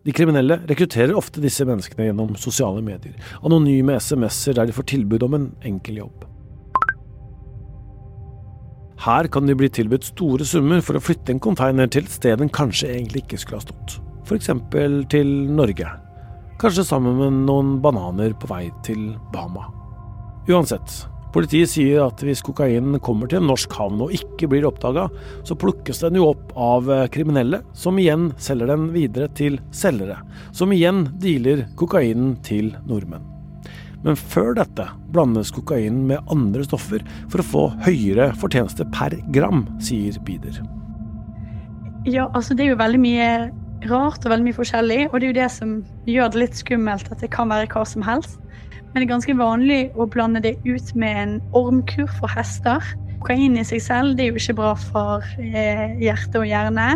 De 0.02 0.14
kriminelle 0.18 0.58
rekrutterer 0.66 1.14
ofte 1.14 1.44
disse 1.44 1.66
menneskene 1.68 2.08
gjennom 2.08 2.34
sosiale 2.42 2.82
medier, 2.82 3.14
anonyme 3.46 4.00
SMS-er 4.02 4.58
der 4.58 4.70
de 4.70 4.74
får 4.74 4.88
tilbud 4.90 5.26
om 5.28 5.38
en 5.38 5.50
enkel 5.68 6.02
jobb. 6.02 6.26
Her 9.02 9.30
kan 9.34 9.48
de 9.50 9.58
bli 9.58 9.70
tilbudt 9.74 10.12
store 10.12 10.46
summer 10.46 10.82
for 10.86 10.98
å 10.98 11.02
flytte 11.02 11.34
en 11.34 11.42
container 11.42 11.90
til 11.90 12.06
et 12.06 12.14
sted 12.14 12.42
den 12.42 12.50
kanskje 12.54 12.90
egentlig 12.96 13.24
ikke 13.24 13.40
skulle 13.42 13.62
ha 13.62 13.66
stått, 13.66 13.96
f.eks. 14.26 14.50
til 15.14 15.32
Norge. 15.54 15.90
Kanskje 16.62 16.86
sammen 16.86 17.18
med 17.18 17.40
noen 17.48 17.78
bananer 17.82 18.34
på 18.38 18.50
vei 18.50 18.68
til 18.86 19.16
Bahama. 19.34 19.70
Uansett, 20.50 21.02
Politiet 21.32 21.72
sier 21.72 22.02
at 22.04 22.20
hvis 22.26 22.42
kokainen 22.44 23.00
kommer 23.04 23.30
til 23.32 23.40
en 23.40 23.48
norsk 23.48 23.72
havn 23.80 24.02
og 24.04 24.12
ikke 24.16 24.50
blir 24.52 24.66
oppdaga, 24.68 25.06
så 25.48 25.56
plukkes 25.56 26.02
den 26.04 26.20
jo 26.20 26.28
opp 26.34 26.52
av 26.60 26.90
eh, 26.92 27.06
kriminelle, 27.14 27.62
som 27.72 28.00
igjen 28.02 28.34
selger 28.42 28.68
den 28.74 28.90
videre 28.92 29.30
til 29.38 29.62
selgere, 29.72 30.20
som 30.52 30.74
igjen 30.76 31.06
dealer 31.24 31.70
kokainen 31.80 32.36
til 32.44 32.74
nordmenn. 32.84 33.24
Men 34.04 34.18
før 34.18 34.56
dette 34.58 34.90
blandes 35.14 35.54
kokainen 35.54 36.04
med 36.10 36.34
andre 36.34 36.66
stoffer 36.66 37.04
for 37.30 37.40
å 37.40 37.48
få 37.48 37.64
høyere 37.86 38.32
fortjeneste 38.42 38.88
per 38.92 39.16
gram, 39.32 39.64
sier 39.80 40.18
Bider. 40.26 40.60
Ja, 42.10 42.28
altså 42.34 42.58
det 42.58 42.66
er 42.66 42.74
jo 42.74 42.82
veldig 42.82 43.02
mye 43.02 43.32
rart 43.90 44.26
og 44.26 44.34
veldig 44.34 44.50
mye 44.50 44.58
forskjellig, 44.58 45.02
og 45.10 45.20
det 45.20 45.28
er 45.28 45.32
jo 45.32 45.40
det 45.40 45.50
som 45.54 45.76
gjør 46.10 46.34
det 46.34 46.44
litt 46.44 46.58
skummelt 46.60 47.12
at 47.14 47.22
det 47.24 47.32
kan 47.34 47.54
være 47.54 47.70
hva 47.72 47.86
som 47.88 48.04
helst. 48.06 48.42
Men 48.92 49.00
det 49.00 49.06
er 49.06 49.14
ganske 49.14 49.38
vanlig 49.40 49.82
å 49.96 50.08
blande 50.12 50.42
det 50.44 50.58
ut 50.68 50.90
med 51.00 51.20
en 51.22 51.38
ormkur 51.56 52.10
for 52.18 52.32
hester. 52.36 52.84
Kokain 53.22 53.56
i 53.56 53.64
seg 53.64 53.84
selv 53.86 54.18
det 54.18 54.26
er 54.26 54.34
jo 54.34 54.42
ikke 54.42 54.58
bra 54.58 54.74
for 54.76 55.24
eh, 55.40 55.94
hjerte 56.02 56.42
og 56.42 56.50
hjerne. 56.50 56.90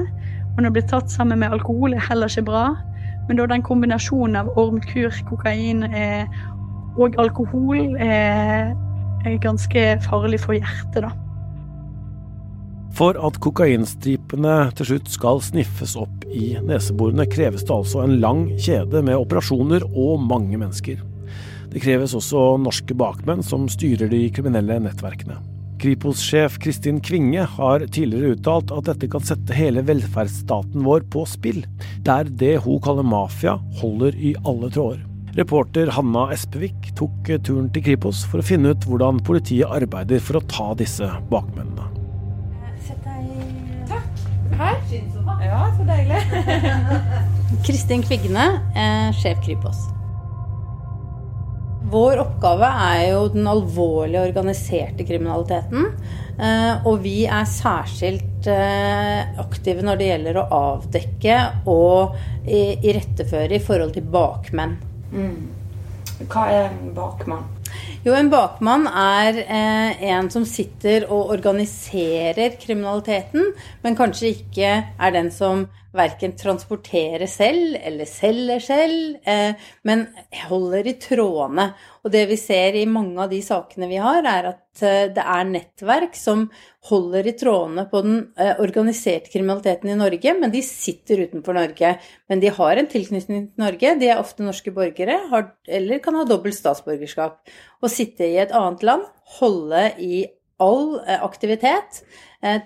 Og 0.55 0.59
når 0.59 0.67
det 0.67 0.73
blir 0.75 0.89
tatt 0.91 1.13
sammen 1.13 1.39
med 1.39 1.55
alkohol, 1.55 1.95
er 1.95 2.03
heller 2.03 2.31
ikke 2.31 2.49
bra. 2.49 2.65
Men 3.29 3.39
da 3.39 3.47
den 3.47 3.63
kombinasjonen 3.63 4.41
av 4.41 4.51
ormkur, 4.59 5.15
kokain 5.29 5.85
eh, 5.87 6.27
og 6.99 7.15
alkohol 7.21 7.95
eh, 7.95 8.75
er 9.25 9.39
ganske 9.43 9.85
farlig 10.05 10.43
for 10.43 10.59
hjertet, 10.59 11.07
da. 11.07 11.15
For 12.95 13.17
at 13.27 13.39
kokainstripene 13.43 14.69
til 14.75 14.91
slutt 14.91 15.09
skal 15.11 15.41
sniffes 15.43 15.97
opp 15.99 16.23
i 16.31 16.53
neseborene, 16.63 17.25
kreves 17.27 17.65
det 17.67 17.75
altså 17.75 18.05
en 18.05 18.19
lang 18.23 18.47
kjede 18.55 19.03
med 19.03 19.19
operasjoner 19.19 19.83
og 19.91 20.23
mange 20.23 20.59
mennesker. 20.59 21.01
Det 21.75 21.81
kreves 21.83 22.13
også 22.15 22.53
norske 22.63 22.95
bakmenn 22.95 23.41
som 23.43 23.65
styrer 23.67 24.07
de 24.07 24.21
kriminelle 24.31 24.77
nettverkene. 24.79 25.41
Kripos-sjef 25.83 26.55
Kristin 26.63 27.01
Kvinge 27.03 27.43
har 27.57 27.83
tidligere 27.91 28.37
uttalt 28.37 28.71
at 28.71 28.87
dette 28.87 29.09
kan 29.11 29.25
sette 29.27 29.57
hele 29.57 29.83
velferdsstaten 29.83 30.85
vår 30.87 31.03
på 31.11 31.25
spill, 31.27 31.65
der 32.07 32.31
det 32.31 32.53
hun 32.63 32.79
kaller 32.79 33.03
mafia 33.03 33.57
holder 33.81 34.15
i 34.15 34.31
alle 34.47 34.69
tråder. 34.71 35.01
Reporter 35.35 35.91
Hanna 35.91 36.29
Espevik 36.31 36.93
tok 36.95 37.27
turen 37.43 37.67
til 37.75 37.83
Kripos 37.89 38.23
for 38.31 38.39
å 38.39 38.47
finne 38.47 38.71
ut 38.71 38.87
hvordan 38.87 39.19
politiet 39.27 39.67
arbeider 39.67 40.23
for 40.23 40.39
å 40.39 40.43
ta 40.47 40.69
disse 40.79 41.09
bakmennene. 41.27 41.89
Sett 42.87 43.03
deg 43.03 43.91
Takk. 43.91 44.23
Her. 44.55 44.79
Ja, 45.43 45.59
så 45.75 45.83
deilig. 45.91 46.23
Kristin 47.67 48.07
Kvigne, 48.07 48.47
eh, 48.79 49.11
sjef 49.19 49.43
Kripos. 49.43 49.83
Vår 51.91 52.21
oppgave 52.23 52.69
er 52.89 53.01
jo 53.11 53.25
den 53.33 53.47
alvorlige 53.49 54.23
organiserte 54.25 55.05
kriminaliteten. 55.07 55.91
Eh, 56.35 56.87
og 56.87 57.03
vi 57.03 57.23
er 57.29 57.45
særskilt 57.47 58.49
eh, 58.51 59.21
aktive 59.41 59.85
når 59.85 59.99
det 59.99 60.09
gjelder 60.09 60.39
å 60.41 60.47
avdekke 60.59 61.37
og 61.71 62.17
iretteføre 62.45 63.57
i 63.57 63.63
forhold 63.63 63.95
til 63.95 64.09
bakmenn. 64.13 64.75
Mm. 65.13 66.25
Hva 66.25 66.47
er 66.51 66.67
en 66.69 66.91
bakmann? 66.95 67.54
Jo, 68.05 68.13
en 68.13 68.27
bakmann 68.29 68.83
er 68.85 69.39
eh, 69.41 70.03
en 70.11 70.27
som 70.29 70.43
sitter 70.45 71.07
og 71.09 71.31
organiserer 71.33 72.53
kriminaliteten, 72.61 73.47
men 73.81 73.97
kanskje 73.97 74.29
ikke 74.35 74.73
er 74.85 75.15
den 75.15 75.31
som 75.33 75.63
verken 75.95 76.35
transporterer 76.37 77.25
selv 77.25 77.79
eller 77.81 78.05
selger 78.05 78.61
selv, 78.61 79.15
eh, 79.25 79.57
men 79.89 80.05
holder 80.43 80.91
i 80.91 80.93
trådene. 81.01 81.71
Og 82.05 82.13
det 82.13 82.27
vi 82.29 82.35
ser 82.37 82.75
i 82.77 82.85
mange 82.85 83.17
av 83.17 83.31
de 83.33 83.39
sakene 83.41 83.87
vi 83.89 83.97
har, 83.97 84.21
er 84.29 84.51
at 84.51 84.83
eh, 84.85 85.07
det 85.13 85.23
er 85.23 85.47
nettverk 85.49 86.13
som 86.19 86.43
holder 86.91 87.31
i 87.31 87.33
trådene 87.39 87.87
på 87.89 88.01
den 88.05 88.19
eh, 88.37 88.53
organiserte 88.61 89.33
kriminaliteten 89.33 89.89
i 89.89 89.97
Norge, 89.97 90.35
men 90.37 90.53
de 90.53 90.61
sitter 90.65 91.23
utenfor 91.25 91.57
Norge. 91.57 91.95
Men 92.29 92.43
de 92.43 92.53
har 92.59 92.77
en 92.77 92.91
tilknytning 92.91 93.49
til 93.49 93.65
Norge, 93.65 93.95
de 93.97 94.11
er 94.11 94.21
ofte 94.21 94.45
norske 94.45 94.73
borgere, 94.75 95.17
har, 95.33 95.49
eller 95.65 96.03
kan 96.05 96.19
ha 96.19 96.29
dobbelt 96.29 96.57
statsborgerskap. 96.59 97.41
Å 97.81 97.91
sitte 97.91 98.29
i 98.29 98.37
et 98.43 98.53
annet 98.53 98.85
land, 98.85 99.09
holde 99.39 99.87
i 99.97 100.27
all 100.61 100.99
eh, 101.01 101.19
aktivitet, 101.25 102.03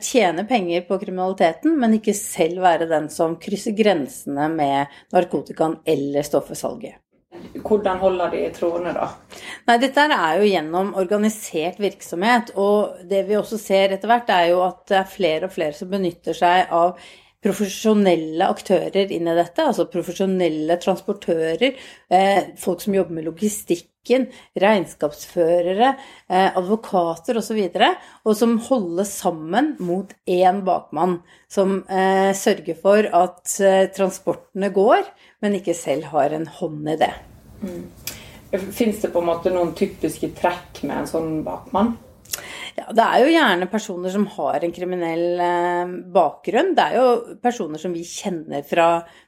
tjene 0.03 0.43
penger 0.43 0.81
på 0.89 0.97
kriminaliteten, 0.99 1.77
men 1.79 1.95
ikke 1.95 2.11
selv 2.17 2.65
være 2.65 2.89
den 2.89 3.07
som 3.13 3.37
krysser 3.39 3.71
grensene 3.77 4.49
med 4.51 4.97
narkotikaen 5.15 5.77
eller 5.87 6.27
stoffesalget. 6.27 6.99
Hvordan 7.59 7.99
holder 8.01 8.31
de 8.33 8.43
trådene, 8.55 8.93
da? 8.95 9.07
Nei, 9.67 9.77
dette 9.81 10.05
er 10.09 10.39
jo 10.39 10.47
gjennom 10.49 10.93
organisert 10.97 11.79
virksomhet. 11.81 12.53
Og 12.57 13.03
det 13.09 13.23
vi 13.27 13.37
også 13.37 13.59
ser 13.61 13.93
etter 13.95 14.09
hvert, 14.09 14.31
er 14.33 14.51
jo 14.53 14.63
at 14.65 14.81
det 14.89 14.97
er 15.01 15.11
flere 15.11 15.49
og 15.49 15.53
flere 15.53 15.77
som 15.77 15.91
benytter 15.91 16.37
seg 16.37 16.73
av 16.73 16.97
profesjonelle 17.43 18.47
aktører 18.51 19.11
inn 19.15 19.27
i 19.29 19.35
dette, 19.37 19.63
altså 19.63 19.85
profesjonelle 19.91 20.75
transportører, 20.81 21.77
eh, 22.11 22.49
folk 22.59 22.83
som 22.83 22.97
jobber 22.97 23.15
med 23.15 23.29
logistikken, 23.29 24.27
regnskapsførere, 24.59 25.93
eh, 26.27 26.57
advokater 26.59 27.39
osv., 27.39 27.61
og, 27.63 27.79
så 27.79 27.93
og 28.25 28.35
som 28.41 28.57
holder 28.67 29.07
sammen 29.07 29.71
mot 29.79 30.11
én 30.27 30.63
bakmann, 30.67 31.19
som 31.47 31.79
eh, 31.87 32.33
sørger 32.35 32.75
for 32.81 33.07
at 33.07 33.55
transportene 33.95 34.71
går, 34.75 35.07
men 35.41 35.55
ikke 35.61 35.77
selv 35.77 36.11
har 36.11 36.35
en 36.35 36.47
hånd 36.59 36.91
i 36.91 36.99
det. 36.99 37.13
Mm. 37.63 37.87
Fins 38.73 38.99
det 39.03 39.13
på 39.13 39.21
en 39.21 39.29
måte 39.29 39.51
noen 39.53 39.75
typiske 39.77 40.31
trekk 40.35 40.83
med 40.83 41.03
en 41.03 41.11
sånn 41.11 41.33
bakmann? 41.45 41.95
Ja, 42.77 42.85
det 42.95 43.05
er 43.05 43.23
jo 43.23 43.31
gjerne 43.33 43.67
personer 43.71 44.13
som 44.13 44.25
har 44.35 44.63
en 44.65 44.73
kriminell 44.75 45.41
eh, 45.43 45.93
bakgrunn. 46.13 46.73
Det 46.77 46.85
er 46.85 46.97
jo 46.99 47.37
personer 47.43 47.81
som 47.81 47.93
vi 47.95 48.03
kjenner 48.07 48.63
fra, 48.67 48.87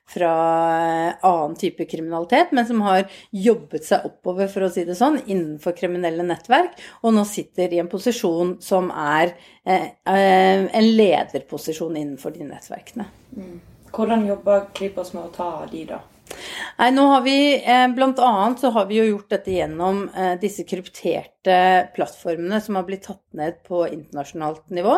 fra 0.09 0.33
eh, 0.75 1.25
annen 1.27 1.57
type 1.59 1.87
kriminalitet, 1.89 2.53
men 2.55 2.67
som 2.67 2.83
har 2.85 3.05
jobbet 3.31 3.87
seg 3.87 4.05
oppover, 4.09 4.51
for 4.51 4.67
å 4.67 4.71
si 4.73 4.85
det 4.87 4.97
sånn, 4.99 5.19
innenfor 5.25 5.75
kriminelle 5.77 6.25
nettverk, 6.27 6.77
og 7.01 7.15
nå 7.17 7.25
sitter 7.29 7.73
i 7.73 7.81
en 7.81 7.91
posisjon 7.91 8.57
som 8.63 8.91
er 8.93 9.35
eh, 9.65 9.89
eh 10.05 10.67
en 10.71 10.87
lederposisjon 10.95 11.97
innenfor 11.97 12.35
de 12.35 12.45
nettverkene. 12.47 13.07
Mm. 13.35 13.59
Hvordan 13.91 14.25
jobber 14.27 14.69
Kripos 14.75 15.13
med 15.15 15.25
å 15.27 15.35
ta 15.35 15.51
de, 15.71 15.85
da? 15.89 15.99
Nei, 16.81 16.89
nå 16.95 17.03
har 17.11 17.21
vi 17.25 17.35
eh, 17.59 17.87
blant 17.93 18.19
annet 18.25 18.61
så 18.61 18.71
har 18.73 18.87
vi 18.89 18.97
jo 18.97 19.07
gjort 19.09 19.33
dette 19.35 19.53
gjennom 19.53 20.03
eh, 20.17 20.33
disse 20.41 20.65
krypterte 20.65 21.57
plattformene 21.95 22.61
som 22.63 22.79
har 22.79 22.87
blitt 22.87 23.05
tatt 23.05 23.23
ned 23.37 23.59
på 23.67 23.83
internasjonalt 23.85 24.71
nivå. 24.73 24.95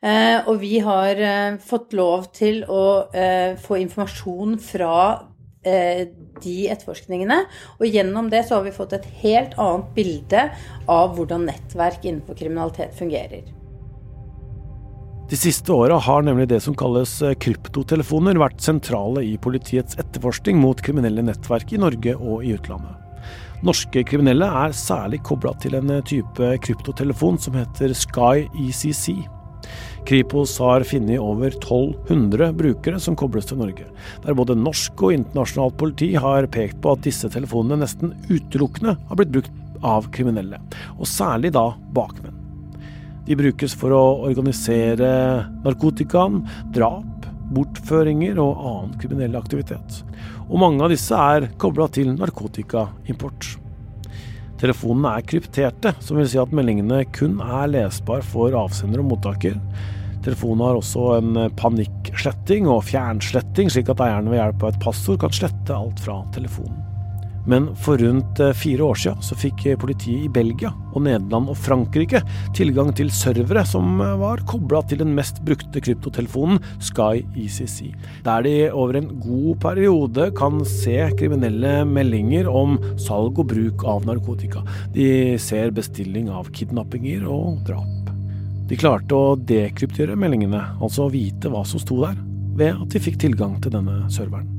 Eh, 0.00 0.38
og 0.48 0.62
vi 0.62 0.78
har 0.84 1.20
fått 1.64 1.96
lov 1.96 2.30
til 2.36 2.62
å 2.64 2.84
få 3.60 3.80
informasjon 3.82 4.56
fra 4.62 4.94
de 5.68 6.56
etterforskningene. 6.70 7.42
Og 7.82 7.92
gjennom 7.92 8.30
det 8.32 8.44
så 8.46 8.58
har 8.58 8.64
vi 8.68 8.72
fått 8.72 8.94
et 8.96 9.10
helt 9.24 9.58
annet 9.60 9.92
bilde 9.98 10.48
av 10.88 11.16
hvordan 11.18 11.48
nettverk 11.50 12.06
innenfor 12.06 12.38
kriminalitet 12.38 12.94
fungerer. 12.96 13.57
De 15.28 15.36
siste 15.36 15.72
åra 15.72 15.98
har 16.00 16.22
nemlig 16.24 16.46
det 16.48 16.62
som 16.64 16.72
kalles 16.78 17.10
eh, 17.20 17.34
kryptotelefoner 17.36 18.38
vært 18.40 18.62
sentrale 18.64 19.20
i 19.28 19.34
politiets 19.36 19.98
etterforskning 20.00 20.56
mot 20.56 20.80
kriminelle 20.80 21.20
nettverk 21.26 21.74
i 21.76 21.80
Norge 21.82 22.14
og 22.16 22.46
i 22.48 22.54
utlandet. 22.56 22.96
Norske 23.68 24.06
kriminelle 24.08 24.48
er 24.62 24.72
særlig 24.72 25.20
kobla 25.28 25.52
til 25.60 25.76
en 25.76 25.92
eh, 25.92 26.00
type 26.08 26.48
kryptotelefon 26.64 27.36
som 27.44 27.58
heter 27.60 27.92
Sky 27.92 28.46
ECC. 28.56 29.18
Kripos 30.08 30.56
har 30.64 30.86
funnet 30.88 31.20
over 31.20 31.52
1200 31.52 32.48
brukere 32.56 32.96
som 32.96 33.18
kobles 33.18 33.50
til 33.52 33.60
Norge, 33.60 33.84
der 34.24 34.38
både 34.38 34.56
norsk 34.56 35.04
og 35.04 35.12
internasjonalt 35.18 35.76
politi 35.76 36.14
har 36.16 36.48
pekt 36.56 36.80
på 36.80 36.96
at 36.96 37.04
disse 37.04 37.28
telefonene 37.36 37.82
nesten 37.84 38.16
utelukkende 38.32 38.96
har 38.96 39.20
blitt 39.20 39.36
brukt 39.36 39.84
av 39.84 40.08
kriminelle, 40.16 40.64
og 40.96 41.04
særlig 41.04 41.52
da 41.52 41.68
bakmenn. 41.92 42.37
De 43.28 43.36
brukes 43.36 43.74
for 43.76 43.92
å 43.92 44.02
organisere 44.24 45.08
narkotikaen, 45.60 46.40
drap, 46.72 47.26
bortføringer 47.52 48.40
og 48.40 48.62
annen 48.70 48.94
kriminell 49.00 49.36
aktivitet. 49.36 50.02
Og 50.48 50.56
mange 50.62 50.84
av 50.84 50.92
disse 50.92 51.16
er 51.16 51.50
kobla 51.60 51.90
til 51.92 52.14
narkotikaimport. 52.14 53.50
Telefonene 54.58 55.12
er 55.18 55.28
krypterte, 55.28 55.92
som 56.02 56.18
vil 56.18 56.28
si 56.30 56.40
at 56.40 56.54
meldingene 56.56 57.04
kun 57.14 57.36
er 57.44 57.68
lesbar 57.70 58.24
for 58.26 58.56
avsender 58.58 59.04
og 59.04 59.12
mottaker. 59.12 59.60
Telefonen 60.24 60.64
har 60.64 60.80
også 60.80 61.04
en 61.20 61.42
panikksletting 61.60 62.66
og 62.66 62.82
fjernsletting, 62.88 63.70
slik 63.70 63.92
at 63.92 64.02
eierne 64.08 64.32
ved 64.32 64.40
hjelp 64.40 64.64
av 64.64 64.72
et 64.72 64.82
passord 64.82 65.20
kan 65.22 65.36
slette 65.36 65.76
alt 65.76 66.00
fra 66.02 66.22
telefonen. 66.34 66.97
Men 67.48 67.70
for 67.80 67.98
rundt 68.00 68.40
eh, 68.40 68.52
fire 68.56 68.84
år 68.84 68.98
siden 69.00 69.24
så 69.24 69.36
fikk 69.38 69.64
politiet 69.80 70.26
i 70.26 70.32
Belgia 70.32 70.70
og 70.92 71.04
Nederland 71.06 71.48
og 71.48 71.56
Frankrike 71.56 72.20
tilgang 72.56 72.90
til 72.96 73.10
servere 73.14 73.64
som 73.68 74.02
eh, 74.04 74.16
var 74.20 74.42
kobla 74.48 74.82
til 74.88 75.00
den 75.02 75.14
mest 75.16 75.40
brukte 75.46 75.80
kryptotelefonen 75.84 76.60
Sky 76.84 77.22
ECC, 77.40 77.94
der 78.26 78.44
de 78.44 78.54
over 78.68 79.00
en 79.00 79.08
god 79.22 79.62
periode 79.64 80.28
kan 80.38 80.60
se 80.68 80.98
kriminelle 81.18 81.80
meldinger 81.88 82.50
om 82.52 82.76
salg 83.00 83.40
og 83.40 83.48
bruk 83.54 83.86
av 83.88 84.04
narkotika. 84.08 84.64
De 84.92 85.38
ser 85.40 85.72
bestilling 85.76 86.28
av 86.32 86.52
kidnappinger 86.52 87.24
og 87.28 87.62
drap. 87.68 88.12
De 88.68 88.76
klarte 88.76 89.16
å 89.16 89.32
dekryptere 89.48 90.18
meldingene, 90.20 90.60
altså 90.84 91.08
vite 91.12 91.48
hva 91.48 91.64
som 91.64 91.80
sto 91.80 92.02
der, 92.04 92.20
ved 92.58 92.76
at 92.76 92.92
de 92.92 93.00
fikk 93.00 93.16
tilgang 93.24 93.56
til 93.64 93.72
denne 93.72 94.02
serveren 94.12 94.57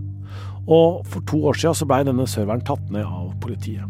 og 0.68 1.06
for 1.10 1.26
to 1.30 1.42
år 1.50 1.60
siden 1.60 1.78
så 1.78 1.88
blei 1.90 2.04
denne 2.08 2.28
serveren 2.30 2.66
tatt 2.66 2.92
ned 2.94 3.06
av 3.06 3.34
politiet. 3.44 3.88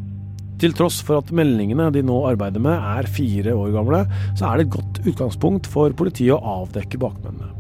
Til 0.60 0.74
tross 0.76 0.98
for 1.08 1.22
at 1.22 1.30
meldingene 1.32 1.88
de 1.96 2.02
nå 2.04 2.18
arbeider 2.28 2.60
med 2.60 2.76
er 2.76 3.08
fire 3.08 3.54
år 3.56 3.72
gamle, 3.78 4.02
så 4.36 4.50
er 4.50 4.60
det 4.60 4.68
et 4.68 4.76
godt 4.76 5.00
utgangspunkt 5.08 5.70
for 5.72 5.96
politiet 5.96 6.36
å 6.36 6.60
avdekke 6.64 7.00
bakmennene. 7.00 7.56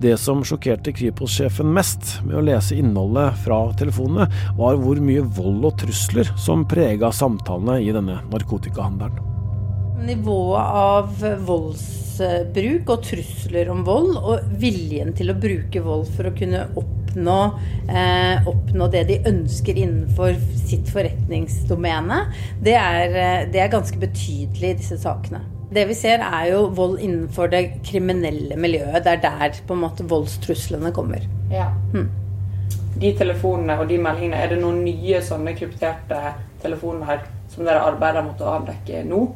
Det 0.00 0.14
som 0.20 0.42
sjokkerte 0.44 0.92
Kripos-sjefen 0.92 1.70
mest 1.72 2.18
med 2.24 2.36
å 2.36 2.44
lese 2.44 2.76
innholdet 2.76 3.36
fra 3.44 3.62
telefonene, 3.80 4.26
var 4.58 4.80
hvor 4.80 5.00
mye 5.00 5.22
vold 5.38 5.64
og 5.64 5.78
trusler 5.80 6.28
som 6.40 6.66
prega 6.68 7.08
samtalene 7.16 7.78
i 7.84 7.92
denne 7.96 8.18
narkotikahandelen. 8.32 9.22
Nivået 10.06 10.74
av 10.80 11.24
voldsbruk 11.48 12.92
og 12.92 13.06
trusler 13.08 13.72
om 13.72 13.80
vold, 13.88 14.12
og 14.20 14.52
viljen 14.60 15.16
til 15.16 15.32
å 15.32 15.40
bruke 15.40 15.84
vold 15.84 16.12
for 16.12 16.28
å 16.28 16.36
kunne 16.36 16.66
opp 16.76 16.95
oppnå, 17.16 17.58
eh, 17.88 18.48
oppnå, 18.48 18.88
det 18.88 19.04
de 19.04 19.18
ønsker 19.28 19.76
innenfor 19.76 20.36
sitt 20.68 20.88
forretningsdomene, 20.92 22.26
det 22.62 22.74
er, 22.74 23.08
eh, 23.16 23.48
det 23.50 23.60
er 23.60 23.68
ganske 23.68 23.98
betydelig 23.98 24.70
i 24.70 24.74
disse 24.74 24.98
sakene. 24.98 25.40
Det 25.72 25.86
vi 25.88 25.94
ser 25.94 26.20
er 26.20 26.52
jo 26.52 26.68
vold 26.68 27.00
innenfor 27.00 27.50
det 27.50 27.82
kriminelle 27.82 28.56
miljøet. 28.56 29.02
Det 29.02 29.12
er 29.12 29.22
der 29.22 29.50
på 29.66 29.74
en 29.74 29.80
måte 29.80 30.04
voldstruslene 30.06 30.92
kommer. 30.92 31.26
Ja. 31.50 31.72
Hmm. 31.92 32.10
De 32.98 33.12
telefonene 33.12 33.78
og 33.80 33.88
de 33.88 33.98
meldingene, 33.98 34.36
er 34.36 34.48
det 34.48 34.60
noen 34.60 34.84
nye 34.84 35.20
sånne 35.20 35.56
krypterte 35.56 36.34
telefoner 36.62 37.04
her 37.06 37.24
som 37.48 37.64
dere 37.64 37.82
arbeider 37.82 38.22
mot 38.22 38.40
å 38.40 38.60
avdekke 38.60 39.04
nå? 39.04 39.26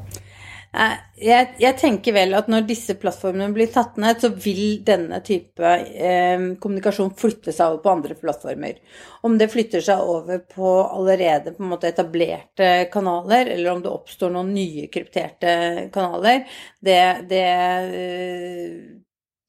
Jeg, 0.70 1.46
jeg, 1.58 1.74
tenker 1.80 2.14
vel 2.14 2.34
at 2.38 2.46
når 2.50 2.62
disse 2.68 2.94
plattformene 3.00 3.50
blir 3.54 3.72
tatt 3.74 3.96
ned, 3.98 4.20
så 4.22 4.30
vil 4.30 4.78
denne 4.86 5.18
type 5.26 5.66
eh, 5.66 6.44
kommunikasjon 6.62 7.10
flytte 7.18 7.50
seg 7.50 7.72
over 7.72 7.80
på 7.82 7.90
andre 7.90 8.16
plattformer. 8.20 8.78
Om 9.26 9.34
det 9.40 9.50
flytter 9.50 9.82
seg 9.82 10.04
over 10.14 10.38
på 10.46 10.76
allerede 10.84 11.56
på 11.56 11.66
måte 11.66 11.90
etablerte 11.90 12.70
kanaler, 12.92 13.50
eller 13.56 13.72
om 13.74 13.82
det 13.82 13.90
oppstår 13.90 14.30
noen 14.36 14.54
nye 14.54 14.86
krypterte 14.94 15.52
kanaler, 15.94 16.46
det, 16.78 17.02
det 17.34 17.44
eh, 17.50 18.74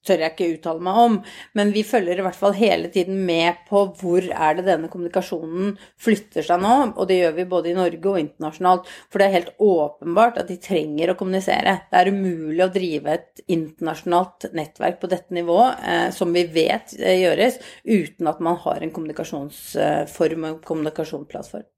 tør 0.06 0.24
jeg 0.24 0.34
ikke 0.34 0.50
uttale 0.56 0.84
meg 0.86 1.00
om, 1.02 1.18
men 1.58 1.74
vi 1.76 1.84
følger 1.86 2.20
i 2.20 2.26
hvert 2.26 2.38
fall 2.38 2.56
hele 2.58 2.90
tiden 2.94 3.22
med 3.28 3.62
på 3.68 3.84
hvor 4.00 4.26
er 4.26 4.58
det 4.58 4.66
denne 4.68 4.90
kommunikasjonen 4.92 5.76
flytter 6.02 6.46
seg 6.48 6.62
nå, 6.64 6.76
og 6.96 7.10
det 7.10 7.20
gjør 7.20 7.36
vi 7.38 7.48
både 7.52 7.72
i 7.72 7.76
Norge 7.78 8.14
og 8.14 8.20
internasjonalt. 8.22 8.90
For 9.12 9.22
det 9.22 9.28
er 9.28 9.38
helt 9.38 9.52
åpenbart 9.62 10.40
at 10.42 10.50
de 10.52 10.58
trenger 10.62 11.14
å 11.14 11.18
kommunisere. 11.20 11.78
Det 11.92 12.02
er 12.02 12.14
umulig 12.14 12.66
å 12.66 12.72
drive 12.74 13.18
et 13.18 13.44
internasjonalt 13.52 14.50
nettverk 14.58 15.02
på 15.02 15.12
dette 15.12 15.38
nivået, 15.38 15.84
eh, 15.86 16.08
som 16.16 16.34
vi 16.34 16.48
vet 16.50 16.96
eh, 17.00 17.22
gjøres, 17.22 17.62
uten 17.86 18.32
at 18.32 18.42
man 18.44 18.58
har 18.66 18.82
en 18.82 18.96
kommunikasjonsform 18.96 20.50
og 20.50 20.66
kommunikasjonsplattform 20.66 21.70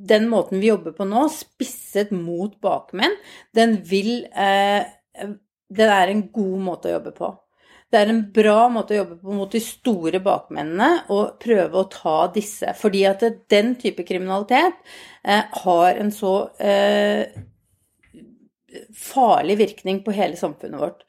den 0.00 0.30
måten 0.30 0.62
vi 0.62 0.70
jobber 0.70 0.94
på 0.96 1.04
nå, 1.04 1.26
spisset 1.28 2.12
mot 2.14 2.54
bakmenn, 2.64 3.12
den 3.56 3.76
vil 3.84 4.24
eh, 4.32 4.86
det 5.70 5.86
er 5.86 6.10
en 6.10 6.26
god 6.34 6.58
måte 6.66 6.90
å 6.90 6.96
jobbe 6.98 7.14
på. 7.16 7.30
Det 7.90 7.98
er 7.98 8.10
en 8.12 8.22
bra 8.34 8.68
måte 8.70 8.94
å 8.94 9.00
jobbe 9.00 9.16
på 9.18 9.34
mot 9.34 9.50
de 9.50 9.60
store 9.62 10.20
bakmennene 10.22 11.08
og 11.10 11.40
prøve 11.42 11.80
å 11.80 11.88
ta 11.90 12.16
disse. 12.34 12.70
Fordi 12.78 13.02
at 13.10 13.24
den 13.50 13.74
type 13.80 14.04
kriminalitet 14.06 14.78
eh, 15.24 15.42
har 15.64 15.98
en 15.98 16.12
så 16.14 16.34
eh, 16.62 17.26
farlig 18.94 19.58
virkning 19.58 20.04
på 20.06 20.14
hele 20.14 20.38
samfunnet 20.38 20.78
vårt. 20.78 21.02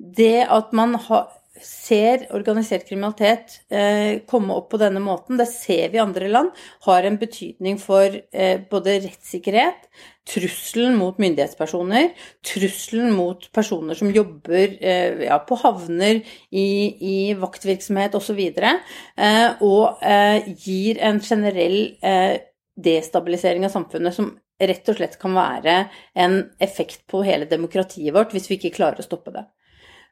Det 0.00 0.40
at 0.48 0.72
man 0.76 0.96
har 1.08 1.28
ser 1.62 2.24
organisert 2.34 2.86
kriminalitet 2.88 3.60
eh, 3.72 4.22
komme 4.28 4.54
opp 4.56 4.70
på 4.72 4.80
denne 4.80 5.02
måten, 5.04 5.38
det 5.38 5.48
ser 5.50 5.92
vi 5.92 5.98
i 5.98 6.02
andre 6.02 6.30
land, 6.30 6.50
har 6.86 7.06
en 7.06 7.18
betydning 7.20 7.78
for 7.80 8.08
eh, 8.08 8.62
både 8.70 8.98
rettssikkerhet, 9.04 9.86
trusselen 10.28 10.94
mot 10.98 11.18
myndighetspersoner, 11.18 12.12
trusselen 12.46 13.10
mot 13.16 13.48
personer 13.54 13.98
som 13.98 14.12
jobber 14.14 14.76
eh, 14.78 15.24
ja, 15.26 15.40
på 15.42 15.58
havner, 15.64 16.22
i, 16.50 16.66
i 17.02 17.16
vaktvirksomhet 17.38 18.14
osv., 18.18 18.38
og, 18.38 18.94
eh, 19.26 19.64
og 19.66 20.04
eh, 20.06 20.52
gir 20.62 21.02
en 21.02 21.18
generell 21.22 21.80
eh, 22.04 22.38
destabilisering 22.78 23.66
av 23.66 23.74
samfunnet 23.74 24.16
som 24.16 24.30
rett 24.62 24.88
og 24.88 24.98
slett 24.98 25.18
kan 25.18 25.34
være 25.34 25.76
en 26.14 26.38
effekt 26.62 27.02
på 27.10 27.24
hele 27.26 27.48
demokratiet 27.50 28.14
vårt 28.14 28.34
hvis 28.34 28.46
vi 28.50 28.60
ikke 28.60 28.76
klarer 28.78 29.02
å 29.02 29.06
stoppe 29.06 29.34
det. 29.34 29.44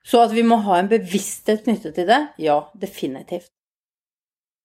Så 0.03 0.23
at 0.25 0.35
vi 0.35 0.43
må 0.47 0.59
ha 0.65 0.81
en 0.81 0.91
bevissthet 0.91 1.63
knyttet 1.67 1.95
til 1.99 2.09
det, 2.09 2.21
ja, 2.41 2.63
definitivt. 2.75 3.53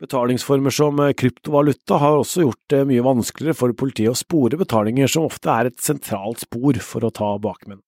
Betalingsformer 0.01 0.73
som 0.75 0.99
eh, 0.99 1.13
kryptovaluta 1.15 1.99
har 2.01 2.17
også 2.19 2.43
gjort 2.43 2.63
det 2.73 2.81
mye 2.89 3.03
vanskeligere 3.05 3.55
for 3.55 3.75
politiet 3.79 4.11
å 4.11 4.19
spore 4.19 4.59
betalinger, 4.59 5.07
som 5.07 5.29
ofte 5.29 5.51
er 5.51 5.69
et 5.69 5.79
sentralt 5.79 6.43
spor 6.43 6.79
for 6.83 7.07
å 7.07 7.13
ta 7.15 7.31
bakmenn. 7.39 7.79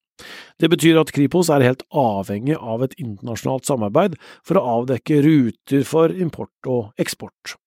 Det 0.58 0.70
betyr 0.72 0.98
at 1.02 1.12
Kripos 1.14 1.52
er 1.54 1.66
helt 1.66 1.84
avhengig 1.94 2.56
av 2.58 2.86
et 2.86 2.96
internasjonalt 2.98 3.68
samarbeid 3.68 4.16
for 4.48 4.58
å 4.58 4.66
avdekke 4.80 5.20
ruter 5.26 5.84
for 5.86 6.16
import 6.16 6.72
og 6.72 7.04
eksport. 7.04 7.58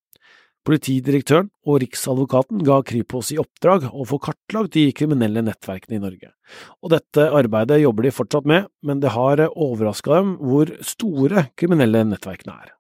Politidirektøren 0.66 1.48
og 1.68 1.78
Riksadvokaten 1.84 2.64
ga 2.66 2.80
Kripos 2.84 3.30
i 3.32 3.38
oppdrag 3.40 3.86
å 3.92 4.08
få 4.08 4.18
kartlagt 4.24 4.74
de 4.74 4.88
kriminelle 4.96 5.44
nettverkene 5.46 6.00
i 6.00 6.02
Norge, 6.02 6.32
og 6.80 6.92
dette 6.96 7.28
arbeidet 7.28 7.80
jobber 7.84 8.08
de 8.08 8.16
fortsatt 8.16 8.48
med, 8.48 8.68
men 8.84 9.00
det 9.04 9.14
har 9.14 9.46
overraska 9.52 10.18
dem 10.18 10.36
hvor 10.40 10.74
store 10.84 11.48
kriminelle 11.60 12.04
nettverkene 12.08 12.58
er. 12.58 12.76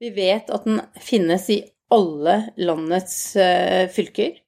Vi 0.00 0.10
vet 0.16 0.50
at 0.50 0.64
den 0.64 0.80
finnes 1.00 1.48
i 1.52 1.60
alle 1.92 2.36
landets 2.56 3.16
uh, 3.36 3.86
fylker. 3.92 4.38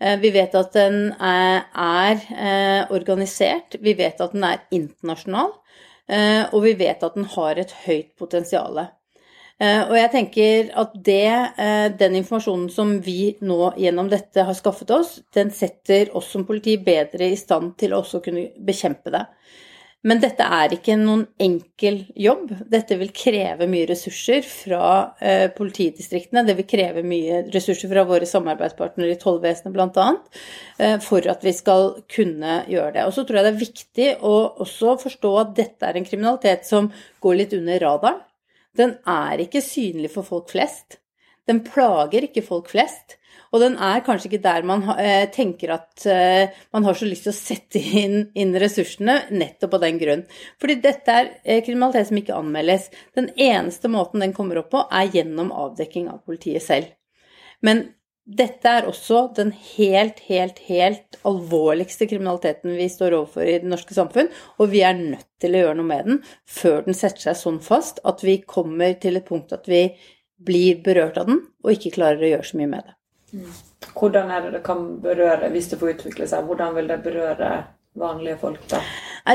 Uh, 0.00 0.16
vi 0.22 0.30
vet 0.32 0.54
at 0.56 0.72
den 0.76 1.10
er, 1.20 1.66
er 1.76 2.90
organisert, 2.94 3.78
vi 3.80 3.96
vet 3.98 4.20
at 4.24 4.36
den 4.36 4.44
er 4.46 4.64
internasjonal, 4.70 5.56
og 6.54 6.60
vi 6.62 6.76
vet 6.78 7.00
at 7.02 7.16
den 7.18 7.24
har 7.32 7.58
et 7.58 7.72
høyt 7.82 8.12
potensial. 8.14 8.78
Eh, 9.56 9.82
og 9.88 9.94
jeg 9.96 10.10
tenker 10.12 10.66
at 10.76 10.96
det, 11.04 11.32
eh, 11.56 11.86
den 11.96 12.18
informasjonen 12.18 12.68
som 12.68 12.98
vi 13.00 13.36
nå 13.40 13.70
gjennom 13.80 14.10
dette 14.12 14.44
har 14.44 14.56
skaffet 14.56 14.90
oss, 14.92 15.14
den 15.32 15.50
setter 15.50 16.10
oss 16.16 16.28
som 16.32 16.44
politi 16.44 16.76
bedre 16.76 17.30
i 17.32 17.38
stand 17.40 17.72
til 17.80 17.94
å 17.94 18.02
også 18.02 18.20
kunne 18.24 18.50
bekjempe 18.60 19.14
det. 19.14 19.24
Men 20.06 20.20
dette 20.22 20.44
er 20.46 20.70
ikke 20.76 20.94
noen 21.00 21.24
enkel 21.42 21.98
jobb. 22.14 22.52
Dette 22.70 22.94
vil 23.00 23.10
kreve 23.16 23.66
mye 23.70 23.88
ressurser 23.90 24.44
fra 24.46 24.90
eh, 25.18 25.48
politidistriktene. 25.54 26.44
Det 26.46 26.54
vil 26.60 26.68
kreve 26.70 27.02
mye 27.06 27.40
ressurser 27.50 27.90
fra 27.90 28.04
våre 28.06 28.28
samarbeidspartnere 28.30 29.16
i 29.16 29.18
tollvesenet 29.18 29.74
bl.a. 29.74 30.06
Eh, 30.78 30.94
for 31.02 31.26
at 31.32 31.42
vi 31.42 31.54
skal 31.56 31.96
kunne 32.12 32.60
gjøre 32.70 32.92
det. 33.00 33.08
Og 33.08 33.16
så 33.16 33.26
tror 33.26 33.40
jeg 33.40 33.48
det 33.48 33.52
er 33.54 33.64
viktig 33.64 34.08
å 34.30 34.36
også 34.62 34.94
forstå 35.02 35.34
at 35.42 35.52
dette 35.58 35.90
er 35.90 35.98
en 35.98 36.06
kriminalitet 36.06 36.70
som 36.70 36.92
går 37.24 37.40
litt 37.42 37.58
under 37.58 37.82
radaren. 37.82 38.22
Den 38.78 38.98
er 39.10 39.42
ikke 39.42 39.64
synlig 39.64 40.12
for 40.14 40.28
folk 40.28 40.52
flest. 40.52 41.00
Den 41.50 41.64
plager 41.66 42.28
ikke 42.28 42.46
folk 42.46 42.70
flest. 42.70 43.18
Og 43.56 43.62
den 43.62 43.78
er 43.80 44.02
kanskje 44.04 44.28
ikke 44.28 44.44
der 44.44 44.66
man 44.68 44.82
eh, 45.00 45.24
tenker 45.32 45.70
at 45.78 46.04
eh, 46.12 46.52
man 46.76 46.84
har 46.84 46.98
så 46.98 47.08
lyst 47.08 47.24
til 47.24 47.32
å 47.32 47.36
sette 47.38 47.80
inn, 47.80 48.18
inn, 48.36 48.52
ressursene, 48.60 49.22
nettopp 49.32 49.78
av 49.78 49.86
den 49.86 50.00
grunn. 50.02 50.24
Fordi 50.60 50.76
dette 50.84 51.14
er 51.22 51.30
eh, 51.40 51.62
kriminalitet 51.64 52.10
som 52.10 52.20
ikke 52.20 52.36
anmeldes. 52.36 52.90
Den 53.16 53.30
eneste 53.32 53.88
måten 53.88 54.20
den 54.20 54.36
kommer 54.36 54.60
opp 54.60 54.68
på, 54.74 54.82
er 54.92 55.08
gjennom 55.14 55.54
avdekking 55.56 56.10
av 56.12 56.20
politiet 56.28 56.66
selv. 56.66 56.90
Men 57.64 57.86
dette 58.26 58.68
er 58.68 58.90
også 58.90 59.22
den 59.38 59.54
helt, 59.54 60.20
helt, 60.26 60.60
helt 60.66 61.16
alvorligste 61.24 62.10
kriminaliteten 62.10 62.76
vi 62.76 62.90
står 62.92 63.16
overfor 63.22 63.46
i 63.46 63.56
det 63.62 63.70
norske 63.72 63.96
samfunn, 63.96 64.28
og 64.60 64.68
vi 64.74 64.82
er 64.84 64.98
nødt 64.98 65.30
til 65.40 65.56
å 65.56 65.62
gjøre 65.62 65.78
noe 65.78 65.92
med 65.94 66.10
den 66.10 66.20
før 66.44 66.84
den 66.84 66.98
setter 66.98 67.30
seg 67.30 67.40
sånn 67.40 67.62
fast 67.64 68.02
at 68.04 68.26
vi 68.26 68.40
kommer 68.42 68.98
til 69.00 69.16
et 69.16 69.30
punkt 69.30 69.56
at 69.56 69.70
vi 69.70 69.86
blir 70.36 70.82
berørt 70.84 71.16
av 71.22 71.30
den 71.30 71.44
og 71.64 71.72
ikke 71.72 71.94
klarer 71.96 72.20
å 72.20 72.34
gjøre 72.34 72.50
så 72.50 72.60
mye 72.60 72.74
med 72.74 72.84
det. 72.84 72.96
Hvordan 73.96 74.30
er 74.30 74.44
det 74.44 74.52
det 74.58 74.62
kan 74.66 74.84
berøre, 75.02 75.50
hvis 75.54 75.72
det 75.72 75.80
får 75.80 75.96
utvikle 75.96 76.28
seg, 76.30 76.46
hvordan 76.46 76.76
vil 76.76 76.90
det 76.90 77.00
berøre 77.04 77.50
vanlige 77.96 78.38
folk, 78.40 78.62
da? 78.70 78.80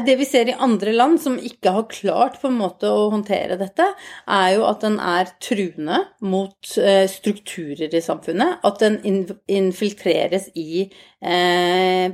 Det 0.06 0.15
vi 0.15 0.25
ser 0.27 0.47
i 0.47 0.56
andre 0.56 0.93
land 0.95 1.17
som 1.19 1.36
ikke 1.36 1.73
har 1.75 1.89
klart 1.91 2.38
på 2.39 2.47
en 2.47 2.60
måte 2.62 2.88
å 2.88 3.10
håndtere 3.12 3.58
dette, 3.60 3.89
er 4.32 4.54
jo 4.56 4.63
at 4.69 4.86
den 4.86 4.95
er 5.04 5.34
truende 5.43 6.06
mot 6.23 6.71
eh, 6.80 7.04
strukturer 7.12 7.91
i 7.91 8.04
samfunnet. 8.04 8.62
At 8.63 8.80
den 8.80 9.01
infiltreres 9.51 10.47
i, 10.56 10.86
eh, 11.19 12.08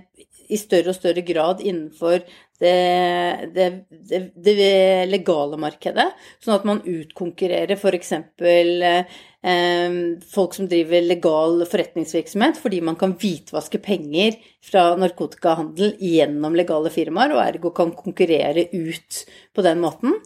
i 0.47 0.57
større 0.57 0.95
og 0.95 0.97
større 0.97 1.21
grad 1.27 1.61
innenfor 1.61 2.23
det, 2.57 3.51
det, 3.53 3.67
det, 4.09 4.23
det 4.41 5.05
legale 5.11 5.61
markedet. 5.61 6.09
Sånn 6.41 6.57
at 6.57 6.65
man 6.65 6.81
utkonkurrerer 6.81 7.77
f.eks. 7.77 8.13
Eh, 9.47 9.93
folk 10.27 10.55
som 10.57 10.67
driver 10.67 11.05
legal 11.05 11.61
forretningsvirksomhet, 11.69 12.57
fordi 12.59 12.81
man 12.83 12.97
kan 12.99 13.13
hvitvaske 13.15 13.79
penger 13.79 14.35
fra 14.65 14.89
narkotikahandel 14.99 15.93
gjennom 16.03 16.57
legale 16.57 16.91
firmaer, 16.91 17.31
og 17.35 17.43
ergo 17.45 17.71
kan 17.77 17.93
konkurrere 17.95 18.65
ut 18.73 19.21
på 19.55 19.63
den 19.63 19.79
måten. 19.83 20.17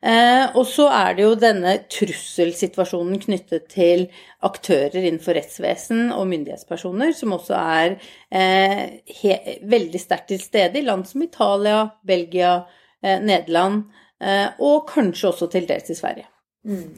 Eh, 0.00 0.46
og 0.56 0.64
så 0.70 0.86
er 0.96 1.18
det 1.18 1.26
jo 1.26 1.36
denne 1.36 1.76
trusselsituasjonen 1.92 3.20
knyttet 3.20 3.68
til 3.74 4.06
aktører 4.46 5.02
innenfor 5.02 5.36
rettsvesen 5.36 6.06
og 6.16 6.30
myndighetspersoner, 6.30 7.12
som 7.16 7.36
også 7.36 7.58
er 7.60 7.98
eh, 8.32 9.58
veldig 9.68 10.00
sterkt 10.00 10.30
til 10.32 10.40
stede 10.40 10.80
i 10.80 10.86
land 10.86 11.04
som 11.10 11.26
Italia, 11.26 11.82
Belgia, 12.06 12.62
eh, 13.04 13.20
Nederland, 13.20 13.90
eh, 14.24 14.46
og 14.56 14.86
kanskje 14.88 15.34
også 15.34 15.50
til 15.52 15.68
dels 15.68 15.92
i 15.92 15.98
Sverige. 16.00 16.30
Mm. 16.64 16.94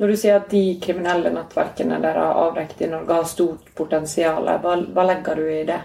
Når 0.00 0.08
du 0.08 0.16
sier 0.16 0.38
at 0.40 0.48
de 0.48 0.62
kriminelle 0.80 1.28
nettverkene 1.34 1.98
dere 2.00 2.22
har 2.24 2.38
avdekket 2.46 2.86
i 2.86 2.88
Norge 2.88 3.18
har 3.18 3.26
stort 3.28 3.66
potensial, 3.76 4.48
hva, 4.62 4.78
hva 4.80 5.04
legger 5.04 5.36
du 5.36 5.50
i 5.52 5.64
det? 5.68 5.80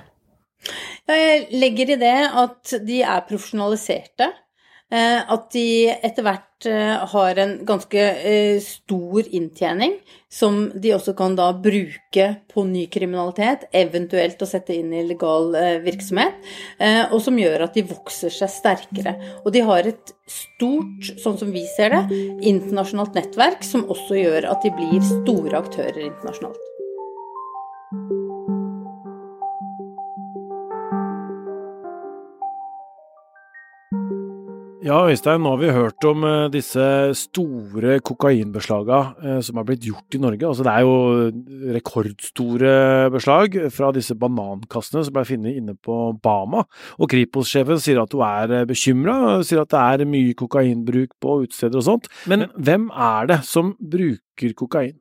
Jeg 1.05 1.41
legger 1.51 1.91
i 1.93 1.97
det 1.99 2.17
at 2.31 2.75
de 2.87 3.01
er 3.03 3.25
profesjonaliserte. 3.27 4.29
Eh, 4.93 5.17
at 5.33 5.47
de 5.49 5.89
etter 5.89 6.21
hvert 6.21 6.65
eh, 6.69 7.05
har 7.09 7.39
en 7.41 7.55
ganske 7.65 8.01
eh, 8.29 8.59
stor 8.61 9.25
inntjening, 9.33 9.95
som 10.29 10.67
de 10.69 10.91
også 10.93 11.15
kan 11.17 11.33
da 11.37 11.47
bruke 11.57 12.27
på 12.51 12.65
ny 12.69 12.85
kriminalitet, 12.93 13.65
eventuelt 13.73 14.43
å 14.45 14.49
sette 14.49 14.75
inn 14.77 14.93
i 14.93 15.01
legal 15.07 15.55
virksomhet, 15.85 16.37
og 17.13 17.17
som 17.23 17.39
gjør 17.39 17.63
at 17.67 17.77
de 17.77 17.85
vokser 17.87 18.33
seg 18.33 18.51
sterkere. 18.51 19.15
Og 19.45 19.53
de 19.55 19.63
har 19.63 19.87
et 19.87 20.13
stort, 20.27 21.13
sånn 21.23 21.39
som 21.39 21.55
vi 21.55 21.63
ser 21.77 21.95
det, 21.95 22.19
internasjonalt 22.51 23.15
nettverk, 23.15 23.63
som 23.63 23.87
også 23.87 24.19
gjør 24.19 24.51
at 24.51 24.67
de 24.67 24.75
blir 24.75 24.99
store 25.07 25.63
aktører 25.63 26.03
internasjonalt. 26.03 26.61
Ja, 34.85 34.99
Øystein, 35.09 35.41
nå 35.41 35.49
har 35.55 35.57
vi 35.57 35.69
hørt 35.73 36.05
om 36.05 36.21
uh, 36.21 36.45
disse 36.53 36.83
store 37.17 37.95
kokainbeslagene 38.05 39.15
uh, 39.17 39.39
som 39.41 39.57
har 39.57 39.65
blitt 39.65 39.87
gjort 39.87 40.13
i 40.13 40.19
Norge. 40.21 40.45
Altså, 40.45 40.61
det 40.61 40.73
er 40.75 40.83
jo 40.85 41.71
rekordstore 41.73 42.73
beslag 43.15 43.57
fra 43.73 43.89
disse 43.95 44.13
banankassene 44.21 45.01
som 45.07 45.15
ble 45.15 45.23
funnet 45.25 45.57
inne 45.57 45.73
på 45.73 45.95
Bama. 46.21 46.61
Og 47.01 47.09
Kripos-sjefen 47.09 47.81
sier 47.81 48.03
at 48.03 48.13
hun 48.13 48.21
er 48.27 48.53
uh, 48.59 48.67
bekymra, 48.69 49.15
sier 49.41 49.63
at 49.63 49.73
det 49.73 49.81
er 49.81 50.11
mye 50.11 50.37
kokainbruk 50.37 51.17
på 51.17 51.39
utesteder 51.47 51.81
og 51.81 51.87
sånt. 51.89 52.11
Men 52.29 52.45
hvem 52.53 52.91
er 52.93 53.33
det 53.33 53.39
som 53.49 53.73
bruker 53.81 54.53
kokain? 54.53 54.93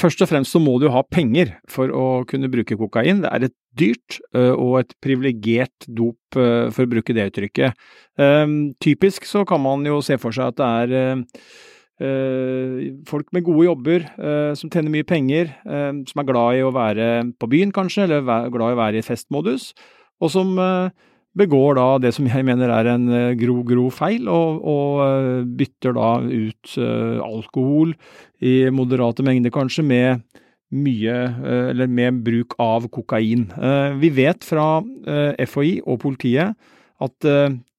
Først 0.00 0.22
og 0.24 0.30
fremst 0.30 0.54
så 0.54 0.60
må 0.62 0.78
du 0.82 0.88
ha 0.92 1.02
penger 1.06 1.52
for 1.70 1.90
å 1.92 2.24
kunne 2.28 2.50
bruke 2.52 2.76
kokain. 2.80 3.22
Det 3.22 3.30
er 3.30 3.46
et 3.48 3.54
dyrt 3.78 4.18
og 4.34 4.80
et 4.80 4.92
privilegert 5.04 5.86
dop, 5.86 6.18
for 6.34 6.82
å 6.84 6.90
bruke 6.90 7.14
det 7.16 7.28
uttrykket. 7.30 7.78
Typisk 8.82 9.28
så 9.28 9.44
kan 9.48 9.62
man 9.64 9.86
jo 9.86 10.00
se 10.04 10.18
for 10.22 10.34
seg 10.34 10.52
at 10.52 10.58
det 10.58 10.68
er 10.82 11.24
folk 13.06 13.28
med 13.36 13.46
gode 13.46 13.68
jobber, 13.68 14.06
som 14.58 14.70
tjener 14.72 14.90
mye 14.90 15.06
penger, 15.06 15.52
som 15.64 16.22
er 16.22 16.28
glad 16.30 16.58
i 16.58 16.64
å 16.66 16.74
være 16.74 17.08
på 17.38 17.50
byen 17.52 17.74
kanskje, 17.74 18.08
eller 18.08 18.50
glad 18.54 18.74
i 18.74 18.78
å 18.78 18.82
være 18.82 18.98
i 19.02 19.06
festmodus, 19.06 19.70
og 20.22 20.32
som 20.34 20.56
begår 21.38 21.78
da 21.78 21.86
det 22.02 22.14
som 22.16 22.28
jeg 22.30 22.46
mener 22.46 22.70
er 22.70 22.92
en 22.92 23.08
grov, 23.40 23.64
grov 23.68 23.90
feil, 23.96 24.28
og, 24.30 24.62
og 24.62 25.02
uh, 25.02 25.42
bytter 25.44 25.96
da 25.96 26.12
ut 26.22 26.76
uh, 26.78 27.18
alkohol 27.26 27.94
i 28.44 28.56
moderate 28.74 29.26
mengder 29.26 29.54
kanskje 29.54 29.86
med 29.86 30.24
mye, 30.74 31.14
eller 31.70 31.86
med 31.86 32.16
bruk 32.26 32.56
av 32.58 32.88
kokain. 32.90 33.44
Vi 34.00 34.08
vet 34.10 34.42
fra 34.42 34.80
FHI 35.46 35.76
og 35.86 36.00
politiet 36.02 36.56
at 37.04 37.28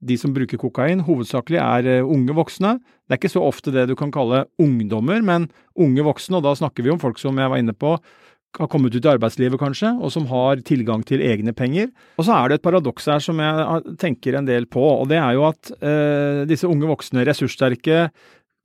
de 0.06 0.18
som 0.20 0.34
bruker 0.36 0.60
kokain, 0.62 1.04
hovedsakelig 1.06 1.60
er 1.62 1.89
eh, 1.89 2.06
unge 2.06 2.36
voksne. 2.38 2.76
Det 3.06 3.15
er 3.15 3.22
ikke 3.22 3.34
så 3.34 3.44
ofte 3.46 3.74
det 3.74 3.88
du 3.89 3.96
kan 3.98 4.13
kalle 4.13 4.46
ungdommer, 4.62 5.22
men 5.26 5.50
unge 5.82 6.06
voksne, 6.06 6.39
og 6.39 6.46
da 6.46 6.56
snakker 6.58 6.86
vi 6.86 6.94
om 6.94 7.02
folk 7.02 7.20
som 7.22 7.39
jeg 7.41 7.52
var 7.52 7.62
inne 7.62 7.76
på, 7.76 7.96
har 8.60 8.70
kommet 8.72 8.96
ut 8.96 9.06
i 9.06 9.12
arbeidslivet 9.12 9.60
kanskje, 9.62 9.91
og 10.00 10.12
som 10.13 10.28
har 10.32 10.62
tilgang 10.68 11.04
til 11.08 11.24
egne 11.26 11.54
penger. 11.56 11.89
Og 12.20 12.28
så 12.28 12.36
er 12.38 12.50
det 12.50 12.60
et 12.60 12.65
paradoks 12.65 13.10
her 13.12 13.24
som 13.24 13.41
jeg 13.41 13.96
tenker 14.02 14.38
en 14.38 14.48
del 14.48 14.68
på, 14.72 14.84
og 14.84 15.10
det 15.12 15.20
er 15.22 15.36
jo 15.38 15.48
at 15.50 15.72
eh, 15.80 16.44
disse 16.50 16.70
unge 16.70 16.88
voksne, 16.89 17.26
ressurssterke, 17.28 18.08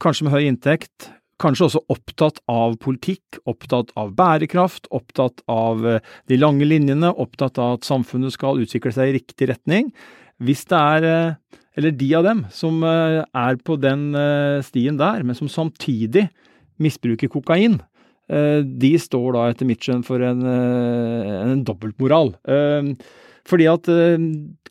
kanskje 0.01 0.27
med 0.27 0.37
høy 0.37 0.47
inntekt, 0.47 1.11
kanskje 1.41 1.67
også 1.69 1.85
opptatt 1.93 2.41
av 2.53 2.77
politikk, 2.83 3.41
opptatt 3.49 3.93
av 4.01 4.13
bærekraft, 4.17 4.91
opptatt 4.95 5.45
av 5.51 5.87
eh, 5.89 6.01
de 6.31 6.41
lange 6.41 6.69
linjene, 6.69 7.11
opptatt 7.11 7.61
av 7.61 7.79
at 7.79 7.89
samfunnet 7.89 8.37
skal 8.37 8.61
utvikle 8.63 8.95
seg 8.95 9.11
i 9.11 9.19
riktig 9.21 9.51
retning. 9.53 9.91
Hvis 10.41 10.67
det 10.71 10.81
er, 10.81 11.09
eh, 11.09 11.63
eller 11.81 11.97
de 11.97 12.15
av 12.19 12.29
dem, 12.29 12.45
som 12.55 12.83
eh, 12.85 13.23
er 13.25 13.61
på 13.65 13.79
den 13.81 14.11
stien 14.67 15.01
der, 15.01 15.25
men 15.25 15.39
som 15.39 15.51
samtidig 15.51 16.29
misbruker 16.81 17.29
kokain, 17.29 17.81
Eh, 17.81 17.90
de 18.31 18.93
står 19.01 19.35
da 19.35 19.49
etter 19.51 19.67
mitt 19.67 19.83
skjønn 19.83 20.05
for 20.07 20.23
en, 20.23 20.45
eh, 20.47 21.31
en 21.51 21.65
dobbeltmoral. 21.67 22.35
Eh, 22.47 22.93
fordi 23.51 23.67
at 23.67 23.89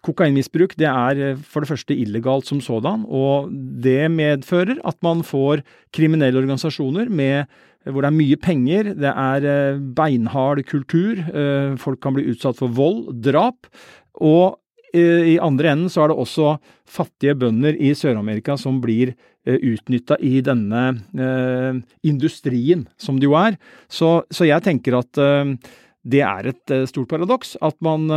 kokainmisbruk 0.05 0.77
det 0.79 0.87
er 0.87 1.35
for 1.35 1.59
det 1.59 1.67
første 1.67 1.95
illegalt 1.97 2.47
som 2.47 2.61
sådan, 2.63 3.03
og 3.09 3.49
det 3.51 4.07
medfører 4.13 4.77
at 4.87 4.95
man 5.03 5.25
får 5.25 5.65
kriminelle 5.91 6.39
organisasjoner 6.39 7.09
med 7.09 7.49
hvor 7.83 8.03
det 8.03 8.11
er 8.11 8.15
mye 8.15 8.37
penger, 8.39 8.93
det 8.95 9.11
er 9.11 9.79
beinhard 9.97 10.61
kultur, 10.69 11.19
folk 11.81 11.99
kan 11.99 12.15
bli 12.15 12.29
utsatt 12.31 12.59
for 12.61 12.71
vold, 12.71 13.09
drap, 13.19 13.67
og 14.21 14.59
i 14.93 15.39
andre 15.41 15.73
enden 15.73 15.91
så 15.91 16.05
er 16.05 16.13
det 16.13 16.21
også 16.21 16.53
fattige 16.87 17.35
bønder 17.35 17.75
i 17.75 17.91
Sør-Amerika 17.97 18.55
som 18.57 18.79
blir 18.79 19.15
Eh, 19.38 19.38
utnytta 19.57 20.19
i 20.21 20.39
denne 20.45 20.85
eh, 21.17 21.83
industrien 22.07 22.87
som 22.99 23.19
det 23.19 23.29
jo 23.29 23.37
er. 23.39 23.59
Så, 23.91 24.19
så 24.29 24.47
jeg 24.49 24.65
tenker 24.65 24.99
at 24.99 25.21
eh, 25.21 25.55
det 26.09 26.21
er 26.23 26.47
et 26.47 26.71
stort 26.87 27.09
paradoks 27.11 27.57
at 27.65 27.75
man 27.83 28.07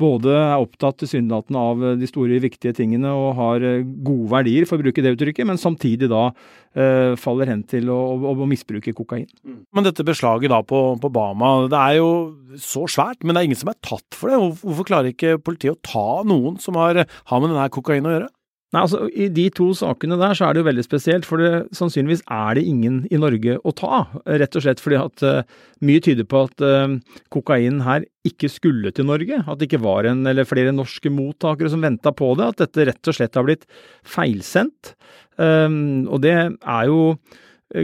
både 0.00 0.32
er 0.32 0.62
opptatt 0.62 1.02
tilsynelatende 1.02 1.60
av 1.60 1.82
de 2.00 2.08
store, 2.08 2.38
viktige 2.40 2.72
tingene 2.78 3.10
og 3.12 3.36
har 3.36 3.66
gode 3.84 4.30
verdier, 4.32 4.64
for 4.66 4.80
å 4.80 4.86
bruke 4.86 5.04
det 5.04 5.12
uttrykket, 5.12 5.46
men 5.46 5.60
samtidig 5.60 6.08
da 6.08 6.30
uh, 6.32 7.12
faller 7.20 7.52
hen 7.52 7.62
til 7.68 7.90
å, 7.92 7.98
å, 8.16 8.32
å, 8.32 8.48
misbruke 8.48 8.94
kokain. 8.96 9.28
Mm. 9.44 9.60
Men 9.76 9.86
dette 9.86 10.06
beslaget 10.08 10.52
da 10.52 10.62
på, 10.66 10.80
på, 11.02 11.12
Bama, 11.12 11.52
det 11.70 11.82
er 11.82 11.98
jo 12.00 12.10
så 12.56 12.86
svært, 12.90 13.20
men 13.22 13.36
det 13.36 13.42
er 13.42 13.50
ingen 13.50 13.60
som 13.60 13.72
er 13.72 13.80
tatt 13.84 14.16
for 14.16 14.32
det. 14.32 14.40
Hvorfor 14.64 14.88
klarer 14.88 15.12
ikke 15.12 15.36
politiet 15.42 15.76
å 15.76 15.84
ta 15.84 16.08
noen 16.28 16.58
som 16.62 16.80
har, 16.80 17.04
har 17.04 17.44
med 17.44 17.52
denne 17.52 17.68
kokainen 17.74 18.08
å 18.08 18.16
gjøre? 18.16 18.32
Nei, 18.68 18.82
altså 18.82 19.06
I 19.08 19.30
de 19.32 19.46
to 19.56 19.70
sakene 19.76 20.18
der 20.20 20.36
så 20.36 20.44
er 20.44 20.52
det 20.52 20.60
jo 20.60 20.66
veldig 20.66 20.82
spesielt, 20.84 21.24
for 21.24 21.40
det, 21.40 21.52
sannsynligvis 21.76 22.20
er 22.28 22.58
det 22.58 22.66
ingen 22.68 22.98
i 23.08 23.20
Norge 23.20 23.56
å 23.64 23.72
ta. 23.72 24.02
Rett 24.28 24.58
og 24.60 24.64
slett 24.64 24.82
fordi 24.84 24.98
at 25.00 25.24
uh, 25.24 25.56
mye 25.88 26.02
tyder 26.04 26.28
på 26.28 26.42
at 26.44 26.64
uh, 26.64 26.98
kokain 27.32 27.80
her 27.86 28.04
ikke 28.28 28.50
skulle 28.52 28.92
til 28.92 29.08
Norge. 29.08 29.40
At 29.40 29.56
det 29.56 29.70
ikke 29.70 29.80
var 29.86 30.10
en 30.10 30.20
eller 30.28 30.48
flere 30.48 30.76
norske 30.76 31.08
mottakere 31.08 31.72
som 31.72 31.84
venta 31.84 32.12
på 32.12 32.34
det. 32.36 32.52
At 32.52 32.60
dette 32.66 32.90
rett 32.90 33.08
og 33.08 33.16
slett 33.16 33.40
har 33.40 33.48
blitt 33.48 33.64
feilsendt. 34.04 34.92
Um, 35.40 36.04
og 36.12 36.20
det 36.26 36.36
er 36.36 36.92
jo 36.92 37.14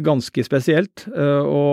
ganske 0.05 0.45
spesielt 0.45 1.07
uh, 1.17 1.45
å 1.49 1.65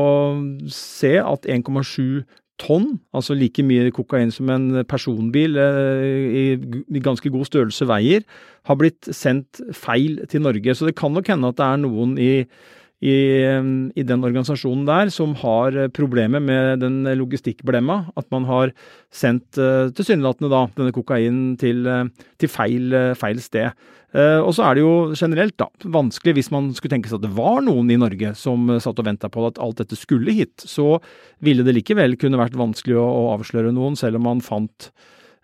se 0.72 1.18
at 1.20 1.52
1,7 1.52 2.24
tonn, 2.62 3.00
altså 3.16 3.36
like 3.38 3.64
mye 3.66 3.92
kokain 3.96 4.32
som 4.34 4.50
en 4.54 4.84
personbil 4.90 5.58
eh, 5.60 6.60
i 6.62 7.02
ganske 7.04 7.32
god 7.34 7.50
størrelse 7.50 7.88
veier, 7.90 8.26
har 8.70 8.78
blitt 8.78 9.10
sendt 9.16 9.64
feil 9.74 10.22
til 10.32 10.46
Norge. 10.46 10.76
Så 10.78 10.88
det 10.88 10.98
kan 11.00 11.14
nok 11.14 11.32
hende 11.32 11.50
at 11.50 11.58
det 11.58 11.68
er 11.68 11.82
noen 11.82 12.14
i, 12.22 12.32
i, 13.02 13.16
i 13.98 14.06
den 14.06 14.28
organisasjonen 14.28 14.86
der 14.90 15.10
som 15.14 15.34
har 15.42 15.78
problemer 15.98 16.44
med 16.44 16.84
den 16.84 17.02
logistikkblemma. 17.18 18.04
At 18.20 18.30
man 18.34 18.46
har 18.50 18.76
sendt 19.10 19.58
tilsynelatende 19.98 20.52
da 20.54 20.68
denne 20.78 20.94
kokainen 20.96 21.58
til, 21.62 21.82
eh, 21.90 22.30
til 22.38 22.54
feil, 22.54 22.94
feil 23.18 23.42
sted. 23.42 23.74
Uh, 24.12 24.44
og 24.44 24.52
så 24.58 24.66
er 24.68 24.76
det 24.76 24.84
jo 24.84 25.16
generelt 25.16 25.56
da, 25.62 25.70
vanskelig 25.88 26.34
hvis 26.36 26.50
man 26.52 26.68
skulle 26.76 26.92
tenke 26.92 27.08
seg 27.08 27.22
at 27.22 27.30
det 27.30 27.36
var 27.38 27.62
noen 27.64 27.94
i 27.94 28.00
Norge 28.00 28.34
som 28.36 28.66
uh, 28.68 28.76
satt 28.84 29.00
og 29.00 29.08
venta 29.08 29.30
på 29.32 29.46
at 29.48 29.62
alt 29.64 29.80
dette 29.80 29.96
skulle 30.00 30.36
hit. 30.36 30.66
Så 30.68 30.98
ville 31.40 31.64
det 31.64 31.78
likevel 31.78 32.18
kunne 32.20 32.40
vært 32.42 32.60
vanskelig 32.60 33.00
å, 33.00 33.32
avsløre 33.38 33.72
noen, 33.76 33.96
selv 34.00 34.20
om 34.20 34.28
man 34.28 34.44
fant 34.44 34.90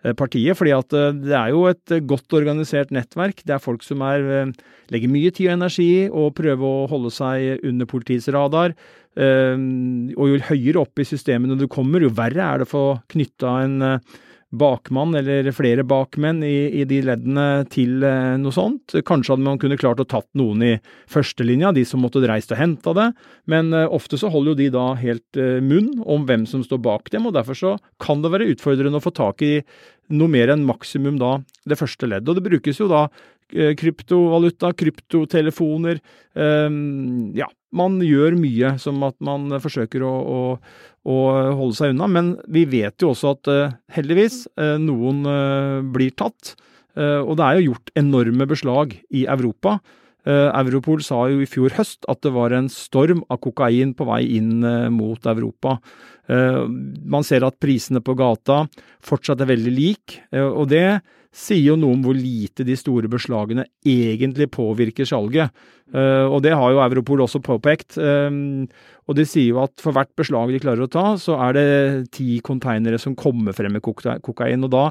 uh, 0.04 0.12
partiet. 0.12 0.52
fordi 0.60 0.76
at 0.76 0.92
det 0.92 1.32
er 1.32 1.54
jo 1.54 1.64
et 1.70 1.96
godt 2.10 2.36
organisert 2.36 2.92
nettverk. 2.92 3.40
Det 3.40 3.56
er 3.56 3.64
folk 3.64 3.86
som 3.86 4.04
er, 4.04 4.52
legger 4.92 5.16
mye 5.16 5.32
tid 5.32 5.48
og 5.48 5.56
energi 5.56 5.90
og 6.12 6.36
prøver 6.36 6.68
å 6.68 6.86
holde 6.92 7.14
seg 7.14 7.64
under 7.64 7.88
politiets 7.88 8.28
radar. 8.28 8.76
og 9.18 10.24
jo 10.28 10.44
høyere 10.52 10.78
opp 10.84 11.00
i 11.00 11.08
systemene 11.08 11.56
du 11.58 11.66
kommer, 11.66 12.04
jo 12.04 12.12
verre 12.12 12.44
er 12.44 12.60
det 12.60 12.68
å 12.68 12.74
få 12.76 12.86
knytta 13.08 13.60
en 13.64 13.80
bakmann 14.50 15.12
eller 15.18 15.50
flere 15.52 15.84
bakmenn 15.84 16.40
i, 16.46 16.80
i 16.80 16.84
de 16.88 17.02
leddene 17.04 17.66
til 17.72 18.04
eh, 18.06 18.36
noe 18.40 18.54
sånt. 18.54 18.94
Kanskje 19.06 19.34
hadde 19.34 19.44
man 19.44 19.60
kunne 19.60 19.76
klart 19.80 20.00
å 20.00 20.08
tatt 20.08 20.28
noen 20.38 20.64
i 20.64 20.72
førstelinja, 21.12 21.74
de 21.76 21.84
som 21.88 22.00
måtte 22.00 22.22
reist 22.24 22.54
og 22.54 22.60
henta 22.60 22.94
det, 22.96 23.08
men 23.50 23.74
eh, 23.76 23.88
ofte 23.92 24.20
så 24.20 24.32
holder 24.32 24.54
jo 24.54 24.60
de 24.62 24.70
da 24.78 24.86
helt 25.00 25.40
eh, 25.40 25.58
munn 25.64 25.98
om 26.00 26.24
hvem 26.28 26.48
som 26.48 26.64
står 26.64 26.80
bak 26.84 27.12
dem, 27.12 27.28
og 27.28 27.36
derfor 27.36 27.58
så 27.60 27.74
kan 28.00 28.24
det 28.24 28.32
være 28.32 28.48
utfordrende 28.54 29.02
å 29.02 29.04
få 29.04 29.12
tak 29.16 29.44
i 29.44 29.58
noe 30.08 30.32
mer 30.32 30.54
enn 30.54 30.64
maksimum 30.64 31.20
da 31.20 31.36
det 31.68 31.76
første 31.76 32.08
leddet. 32.08 32.30
Og 32.32 32.38
det 32.38 32.48
brukes 32.48 32.80
jo 32.80 32.88
da 32.88 33.08
kryptovaluta, 33.48 34.74
kryptotelefoner, 34.76 36.02
ja, 36.36 37.46
man 37.72 37.96
gjør 38.04 38.36
mye 38.36 38.74
som 38.80 39.00
at 39.06 39.16
man 39.24 39.48
forsøker 39.64 40.04
å, 40.04 40.42
å 41.08 41.18
holde 41.56 41.76
seg 41.78 41.94
unna. 41.94 42.08
Men 42.10 42.32
vi 42.50 42.64
vet 42.68 43.00
jo 43.02 43.12
også 43.12 43.34
at 43.36 43.50
uh, 43.50 43.76
heldigvis 43.94 44.42
uh, 44.60 44.76
noen 44.82 45.22
uh, 45.26 45.78
blir 45.84 46.14
tatt. 46.16 46.56
og 46.98 47.36
det 47.38 47.44
er 47.46 47.58
jo 47.58 47.68
gjort 47.68 47.90
enorme 47.94 48.44
beslag 48.50 48.94
i 49.14 49.20
Europa. 49.30 49.76
Europol 50.26 50.98
sa 51.06 51.20
jo 51.30 51.38
i 51.38 51.46
fjor 51.46 51.76
høst 51.76 52.08
at 52.10 52.24
det 52.26 52.32
var 52.34 52.50
en 52.50 52.66
storm 52.72 53.20
av 53.30 53.38
kokain 53.44 53.92
på 53.94 54.06
vei 54.08 54.24
inn 54.34 54.64
mot 54.90 55.28
Europa. 55.30 55.76
man 56.26 57.22
ser 57.22 57.46
at 57.46 57.60
prisene 57.62 58.02
på 58.02 58.16
gata 58.18 58.64
fortsatt 58.98 59.44
er 59.44 59.52
veldig 59.52 59.74
lik, 59.76 60.18
og 60.34 60.66
det 60.72 60.98
sier 61.38 61.70
jo 61.70 61.76
noe 61.78 61.94
om 61.94 62.04
hvor 62.04 62.16
lite 62.16 62.66
de 62.66 62.74
store 62.78 63.10
beslagene 63.10 63.66
egentlig 63.86 64.48
påvirker 64.54 65.06
salget. 65.08 65.52
Uh, 65.94 66.26
og 66.26 66.42
det 66.44 66.54
har 66.58 66.74
jo 66.74 66.82
Europol 66.82 67.22
også 67.24 67.40
påpekt. 67.44 67.98
Um, 68.00 68.66
og 69.08 69.18
de 69.18 69.26
sier 69.28 69.52
jo 69.52 69.62
at 69.62 69.76
for 69.80 69.96
hvert 69.96 70.10
beslag 70.18 70.52
de 70.52 70.62
klarer 70.62 70.84
å 70.84 70.90
ta, 70.90 71.12
så 71.20 71.38
er 71.46 71.54
det 71.56 71.68
ti 72.16 72.40
konteinere 72.44 73.00
som 73.00 73.16
kommer 73.18 73.56
frem 73.56 73.76
med 73.76 73.84
kokain. 73.84 74.66
Og 74.66 74.72
da, 74.74 74.88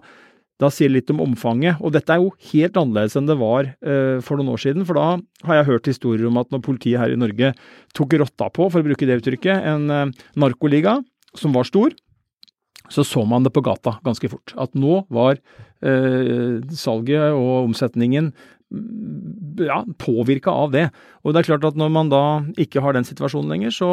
da 0.64 0.72
sier 0.74 0.90
det 0.90 1.02
litt 1.02 1.14
om 1.14 1.22
omfanget. 1.28 1.84
Og 1.84 1.94
dette 1.96 2.16
er 2.16 2.24
jo 2.24 2.34
helt 2.54 2.80
annerledes 2.80 3.20
enn 3.20 3.30
det 3.30 3.38
var 3.42 3.74
uh, 3.76 4.18
for 4.24 4.40
noen 4.40 4.56
år 4.56 4.64
siden. 4.64 4.88
For 4.88 4.98
da 4.98 5.10
har 5.50 5.62
jeg 5.62 5.70
hørt 5.74 5.92
historier 5.92 6.32
om 6.32 6.42
at 6.42 6.50
når 6.56 6.66
politiet 6.66 7.04
her 7.04 7.14
i 7.14 7.20
Norge 7.20 7.54
tok 7.98 8.18
rotta 8.24 8.50
på, 8.50 8.72
for 8.72 8.82
å 8.82 8.88
bruke 8.88 9.10
det 9.10 9.20
uttrykket, 9.20 9.68
en 9.68 10.16
narkoliga 10.40 11.00
som 11.38 11.54
var 11.54 11.68
stor, 11.68 11.94
så 12.90 13.04
så 13.06 13.24
man 13.28 13.46
det 13.46 13.54
på 13.56 13.64
gata 13.66 13.98
ganske 14.06 14.30
fort. 14.32 14.54
At 14.60 14.76
nå 14.78 15.02
var 15.14 15.38
eh, 15.38 16.64
salget 16.72 17.36
og 17.36 17.68
omsetningen 17.68 18.32
mm, 18.32 19.68
ja, 19.68 19.82
påvirka 20.00 20.54
av 20.54 20.74
det. 20.76 20.88
Og 21.24 21.34
det 21.34 21.44
er 21.44 21.52
klart 21.52 21.68
at 21.68 21.80
når 21.80 21.94
man 21.94 22.12
da 22.14 22.26
ikke 22.60 22.84
har 22.84 22.98
den 22.98 23.08
situasjonen 23.08 23.54
lenger, 23.54 23.76
så, 23.76 23.92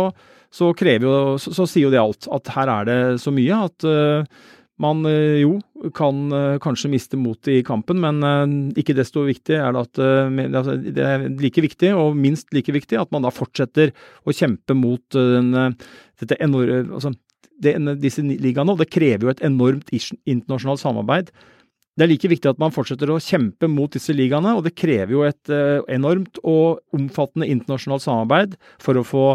så, 0.55 0.73
jo, 0.75 1.15
så, 1.43 1.55
så 1.57 1.69
sier 1.69 1.89
jo 1.89 1.95
det 1.95 2.03
alt. 2.03 2.29
At 2.33 2.55
her 2.57 2.73
er 2.81 2.91
det 2.91 3.01
så 3.23 3.35
mye 3.35 3.65
at 3.69 3.89
eh, 3.89 4.45
man 4.83 5.05
uh, 5.07 5.39
jo 5.39 5.61
kan 5.95 6.17
uh, 6.35 6.57
kanskje 6.59 6.89
miste 6.91 7.19
motet 7.21 7.53
i 7.53 7.67
kampen, 7.67 8.01
men 8.03 8.73
ikke 8.75 8.97
desto 8.99 9.23
viktig 9.23 9.55
er 9.55 9.71
det 9.71 9.85
at 9.85 10.01
altså, 10.59 10.75
det 10.83 11.05
er 11.05 11.29
like 11.39 11.63
viktig, 11.63 11.93
og 11.95 12.19
minst 12.19 12.51
like 12.51 12.75
viktig, 12.75 12.99
at 12.99 13.13
man 13.15 13.23
da 13.23 13.31
fortsetter 13.31 13.93
å 14.27 14.35
kjempe 14.35 14.75
mot 14.75 15.15
den, 15.15 15.53
dette 16.19 16.41
enorme 16.43 16.97
altså, 16.99 17.15
det, 17.63 17.75
disse 18.03 18.23
ligaene, 18.25 18.75
og 18.75 18.81
det 18.83 18.91
krever 18.93 19.27
jo 19.27 19.33
et 19.33 19.43
enormt 19.47 19.91
internasjonalt 19.95 20.83
samarbeid. 20.83 21.33
Det 21.95 22.07
er 22.07 22.11
like 22.11 22.31
viktig 22.31 22.51
at 22.51 22.63
man 22.63 22.75
fortsetter 22.75 23.11
å 23.13 23.21
kjempe 23.23 23.69
mot 23.71 23.93
disse 23.95 24.15
ligaene, 24.17 24.57
og 24.57 24.65
det 24.67 24.75
krever 24.79 25.15
jo 25.15 25.23
et 25.27 25.53
uh, 25.53 25.85
enormt 25.93 26.41
og 26.43 26.83
omfattende 26.97 27.49
internasjonalt 27.53 28.03
samarbeid 28.03 28.57
for 28.83 28.99
å 28.99 29.07
få 29.07 29.27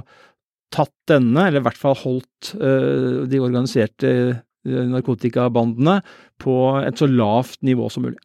tatt 0.76 0.94
denne, 1.10 1.48
eller 1.48 1.64
i 1.64 1.68
hvert 1.70 1.80
fall 1.80 1.96
holdt 2.02 2.52
uh, 2.60 3.26
de 3.32 3.40
organiserte 3.42 4.12
uh, 4.36 4.84
narkotikabandene 4.92 6.02
på 6.44 6.58
et 6.84 7.00
så 7.00 7.08
lavt 7.08 7.64
nivå 7.66 7.88
som 7.94 8.10
mulig. 8.10 8.20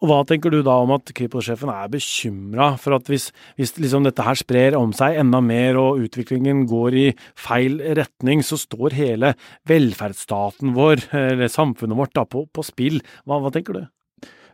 Og 0.00 0.08
hva 0.08 0.22
tenker 0.24 0.52
du 0.52 0.62
da 0.64 0.78
om 0.80 0.94
at 0.94 1.10
Kripos-sjefen 1.12 1.68
er 1.68 1.90
bekymra 1.92 2.70
for 2.80 2.96
at 2.96 3.08
hvis, 3.12 3.28
hvis 3.60 3.74
liksom 3.76 4.06
dette 4.06 4.24
her 4.24 4.38
sprer 4.38 4.76
om 4.78 4.94
seg 4.96 5.18
enda 5.20 5.42
mer 5.44 5.76
og 5.76 6.00
utviklingen 6.06 6.62
går 6.70 6.96
i 6.96 7.06
feil 7.36 7.76
retning, 7.98 8.40
så 8.40 8.56
står 8.60 8.96
hele 8.96 9.34
velferdsstaten 9.68 10.72
vår, 10.76 11.04
eller 11.12 11.52
samfunnet 11.52 12.00
vårt, 12.00 12.14
da, 12.16 12.24
på, 12.24 12.46
på 12.48 12.64
spill. 12.64 13.02
Hva, 13.28 13.42
hva 13.44 13.52
tenker 13.52 13.76
du? 13.76 13.82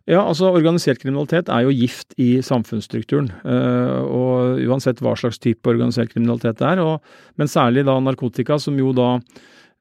Ja, 0.07 0.21
altså 0.23 0.53
Organisert 0.55 1.01
kriminalitet 1.03 1.49
er 1.51 1.65
jo 1.67 1.75
gift 1.75 2.15
i 2.19 2.37
samfunnsstrukturen. 2.47 3.31
Uh, 3.47 4.03
og 4.07 4.67
Uansett 4.67 5.03
hva 5.03 5.15
slags 5.19 5.39
type 5.43 5.67
organisert 5.71 6.11
kriminalitet 6.11 6.59
det 6.59 6.73
er. 6.75 6.83
Og, 6.83 7.23
men 7.39 7.51
særlig 7.51 7.87
da 7.87 7.99
narkotika, 8.03 8.59
som 8.63 8.79
jo 8.79 8.93
da 8.95 9.17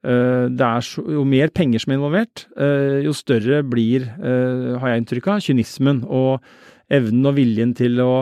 er 0.06 0.86
så, 0.86 1.04
Jo 1.10 1.26
mer 1.28 1.50
penger 1.56 1.82
som 1.82 1.92
er 1.92 2.00
involvert, 2.00 2.46
uh, 2.60 3.02
jo 3.06 3.14
større 3.16 3.64
blir, 3.66 4.08
har 4.22 4.92
jeg 4.92 5.04
inntrykk 5.04 5.30
av, 5.34 5.44
kynismen 5.46 6.04
og 6.06 6.46
evnen 6.94 7.26
og 7.26 7.38
viljen 7.40 7.76
til 7.78 8.02
å 8.04 8.16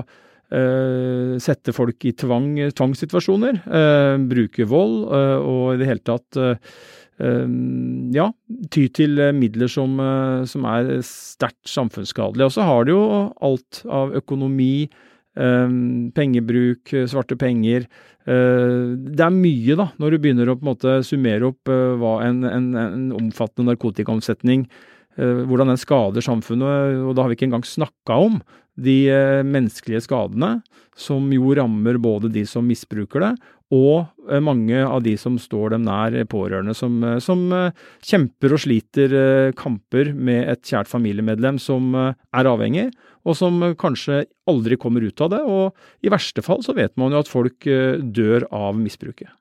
sette 1.41 1.73
folk 1.73 2.03
i 2.05 2.11
tvang, 2.13 2.59
tvangssituasjoner. 2.77 3.55
bruke 4.29 4.67
vold 4.69 5.07
og 5.09 5.63
i 5.73 5.79
det 5.79 5.87
hele 5.89 6.03
tatt 6.05 6.37
ja, 7.19 8.27
ty 8.73 8.87
til 8.89 9.19
eh, 9.21 9.33
midler 9.35 9.69
som, 9.69 9.99
eh, 10.01 10.45
som 10.49 10.65
er 10.65 10.95
sterkt 11.05 11.69
samfunnsskadelige. 11.69 12.47
Og 12.47 12.55
så 12.55 12.65
har 12.65 12.85
det 12.85 12.95
jo 12.95 13.03
alt 13.41 13.83
av 13.85 14.15
økonomi, 14.17 14.89
pengebruk, 15.33 16.93
eh, 16.93 17.07
svarte 17.09 17.37
penger. 17.39 17.87
Det 18.23 19.19
er 19.19 19.33
mye, 19.35 19.75
da, 19.75 19.89
når 19.99 20.13
du 20.13 20.17
begynner 20.23 20.47
å 20.47 20.55
på 20.55 20.63
en 20.63 20.69
måte 20.69 20.91
summere 21.03 21.49
opp 21.49 21.67
hva 21.67 22.13
en, 22.23 22.37
en, 22.47 22.69
en 22.79 23.09
omfattende 23.17 23.73
narkotikaomsetning 23.73 24.63
hvordan 25.19 25.69
den 25.69 25.77
skader 25.77 26.23
samfunnet, 26.25 27.01
og 27.03 27.11
da 27.13 27.25
har 27.25 27.29
vi 27.29 27.35
ikke 27.35 27.49
engang 27.49 27.65
snakka 27.67 28.15
om 28.29 28.39
de 28.79 28.95
menneskelige 29.43 30.05
skadene, 30.07 30.55
som 30.95 31.27
jo 31.35 31.51
rammer 31.59 31.99
både 32.01 32.31
de 32.33 32.45
som 32.47 32.63
misbruker 32.65 33.21
det, 33.21 33.33
og 33.73 34.29
eh, 34.29 34.41
mange 34.43 34.83
av 34.83 35.01
de 35.05 35.15
som 35.19 35.37
står 35.41 35.73
dem 35.73 35.85
nær, 35.87 36.13
eh, 36.13 36.27
pårørende, 36.29 36.75
som, 36.77 36.99
eh, 37.03 37.19
som, 37.23 37.45
kjemper 38.03 38.53
og 38.53 38.61
sliter 38.61 39.15
kamper 39.57 40.13
med 40.13 40.49
et 40.51 40.61
kjært 40.67 40.91
familiemedlem 40.91 41.59
som 41.61 41.93
er 41.95 42.49
avhengig, 42.49 42.91
og 43.23 43.38
som 43.39 43.62
kanskje 43.79 44.23
aldri 44.49 44.77
kommer 44.79 45.05
ut 45.05 45.21
av 45.23 45.31
det. 45.33 45.41
Og 45.43 46.05
i 46.05 46.12
verste 46.12 46.43
fall 46.45 46.63
så 46.65 46.75
vet 46.77 46.95
man 46.99 47.15
jo 47.15 47.23
at 47.23 47.31
folk 47.31 47.63
dør 47.63 48.47
av 48.51 48.75
misbruket. 48.79 49.31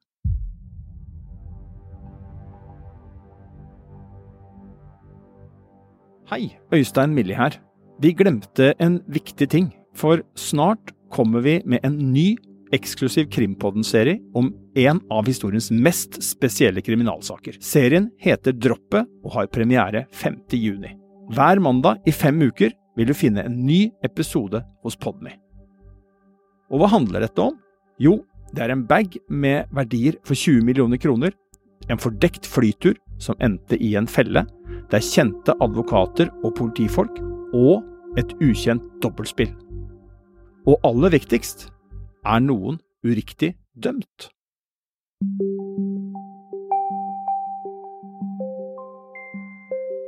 Hei, 6.32 6.54
Øystein 6.72 7.12
Millie 7.12 7.36
her. 7.36 7.58
Vi 8.00 8.14
glemte 8.16 8.70
en 8.80 9.02
viktig 9.12 9.50
ting, 9.52 9.66
for 9.92 10.22
snart 10.38 10.94
kommer 11.12 11.42
vi 11.44 11.58
med 11.68 11.84
en 11.84 11.98
ny 12.14 12.38
eksklusiv 12.72 13.28
Krimpodden-serie 13.28 14.16
om 14.34 14.48
en 14.80 15.00
av 15.12 15.28
historiens 15.28 15.68
mest 15.70 16.16
spesielle 16.24 16.80
kriminalsaker. 16.80 17.58
Serien 17.60 18.08
heter 18.22 18.56
Droppet 18.56 19.10
og 19.22 19.34
har 19.36 19.50
premiere 19.52 20.06
5. 20.16 20.40
juni. 20.56 20.94
Hver 21.36 21.60
mandag 21.60 22.00
i 22.08 22.16
fem 22.16 22.40
uker 22.48 22.72
vil 22.96 23.08
du 23.08 23.14
finne 23.16 23.44
en 23.46 23.56
ny 23.66 23.86
episode 24.04 24.62
hos 24.84 24.98
Podme. 25.00 25.34
Og 26.72 26.80
hva 26.80 26.90
handler 26.94 27.24
dette 27.24 27.44
om? 27.44 27.56
Jo, 28.00 28.18
det 28.52 28.64
er 28.64 28.74
en 28.74 28.86
bag 28.88 29.16
med 29.28 29.70
verdier 29.72 30.18
for 30.26 30.36
20 30.36 30.64
millioner 30.66 31.00
kroner, 31.00 31.32
en 31.90 32.00
fordekt 32.00 32.46
flytur 32.46 32.96
som 33.22 33.38
endte 33.42 33.78
i 33.80 33.94
en 33.98 34.08
felle, 34.08 34.44
det 34.90 34.98
er 34.98 35.06
kjente 35.06 35.56
advokater 35.64 36.30
og 36.42 36.54
politifolk, 36.58 37.20
og 37.52 37.82
et 38.20 38.34
ukjent 38.44 38.84
dobbeltspill. 39.04 39.52
Og 40.68 40.78
aller 40.86 41.16
viktigst, 41.16 41.70
er 42.22 42.44
noen 42.44 42.78
uriktig 43.02 43.54
dømt? 43.74 44.30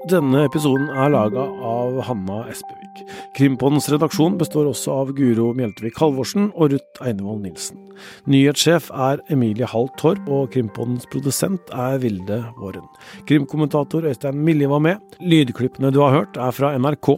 Denne 0.04 0.42
episoden 0.44 0.90
er 0.92 1.08
laga 1.14 1.46
av 1.64 1.94
Hanna 2.04 2.42
Espevik. 2.52 2.98
Krimpodens 3.38 3.86
redaksjon 3.88 4.36
består 4.36 4.68
også 4.68 4.92
av 4.92 5.12
Guro 5.16 5.46
Mjeltevik 5.56 5.96
Halvorsen 5.96 6.50
og 6.52 6.74
Ruth 6.74 7.00
Einevold 7.00 7.40
Nilsen. 7.46 7.80
Nyhetssjef 8.28 8.90
er 8.92 9.22
Emilie 9.32 9.64
Hall 9.72 9.88
Torp, 9.96 10.28
og 10.28 10.52
Krimpodens 10.52 11.08
produsent 11.08 11.72
er 11.72 11.96
Vilde 12.04 12.42
Våren. 12.60 12.84
Krimkommentator 13.30 14.04
Øystein 14.10 14.44
Milje 14.44 14.68
var 14.68 14.84
med. 14.84 15.18
Lydklippene 15.24 15.94
du 15.94 16.02
har 16.04 16.12
hørt 16.18 16.36
er 16.36 16.52
fra 16.52 16.74
NRK, 16.76 17.14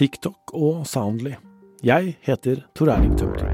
TikTok 0.00 0.56
og 0.58 0.82
Soundly. 0.90 1.36
Jeg 1.86 2.16
heter 2.26 2.64
Tor 2.74 2.96
Erling 2.96 3.14
Tømter. 3.20 3.53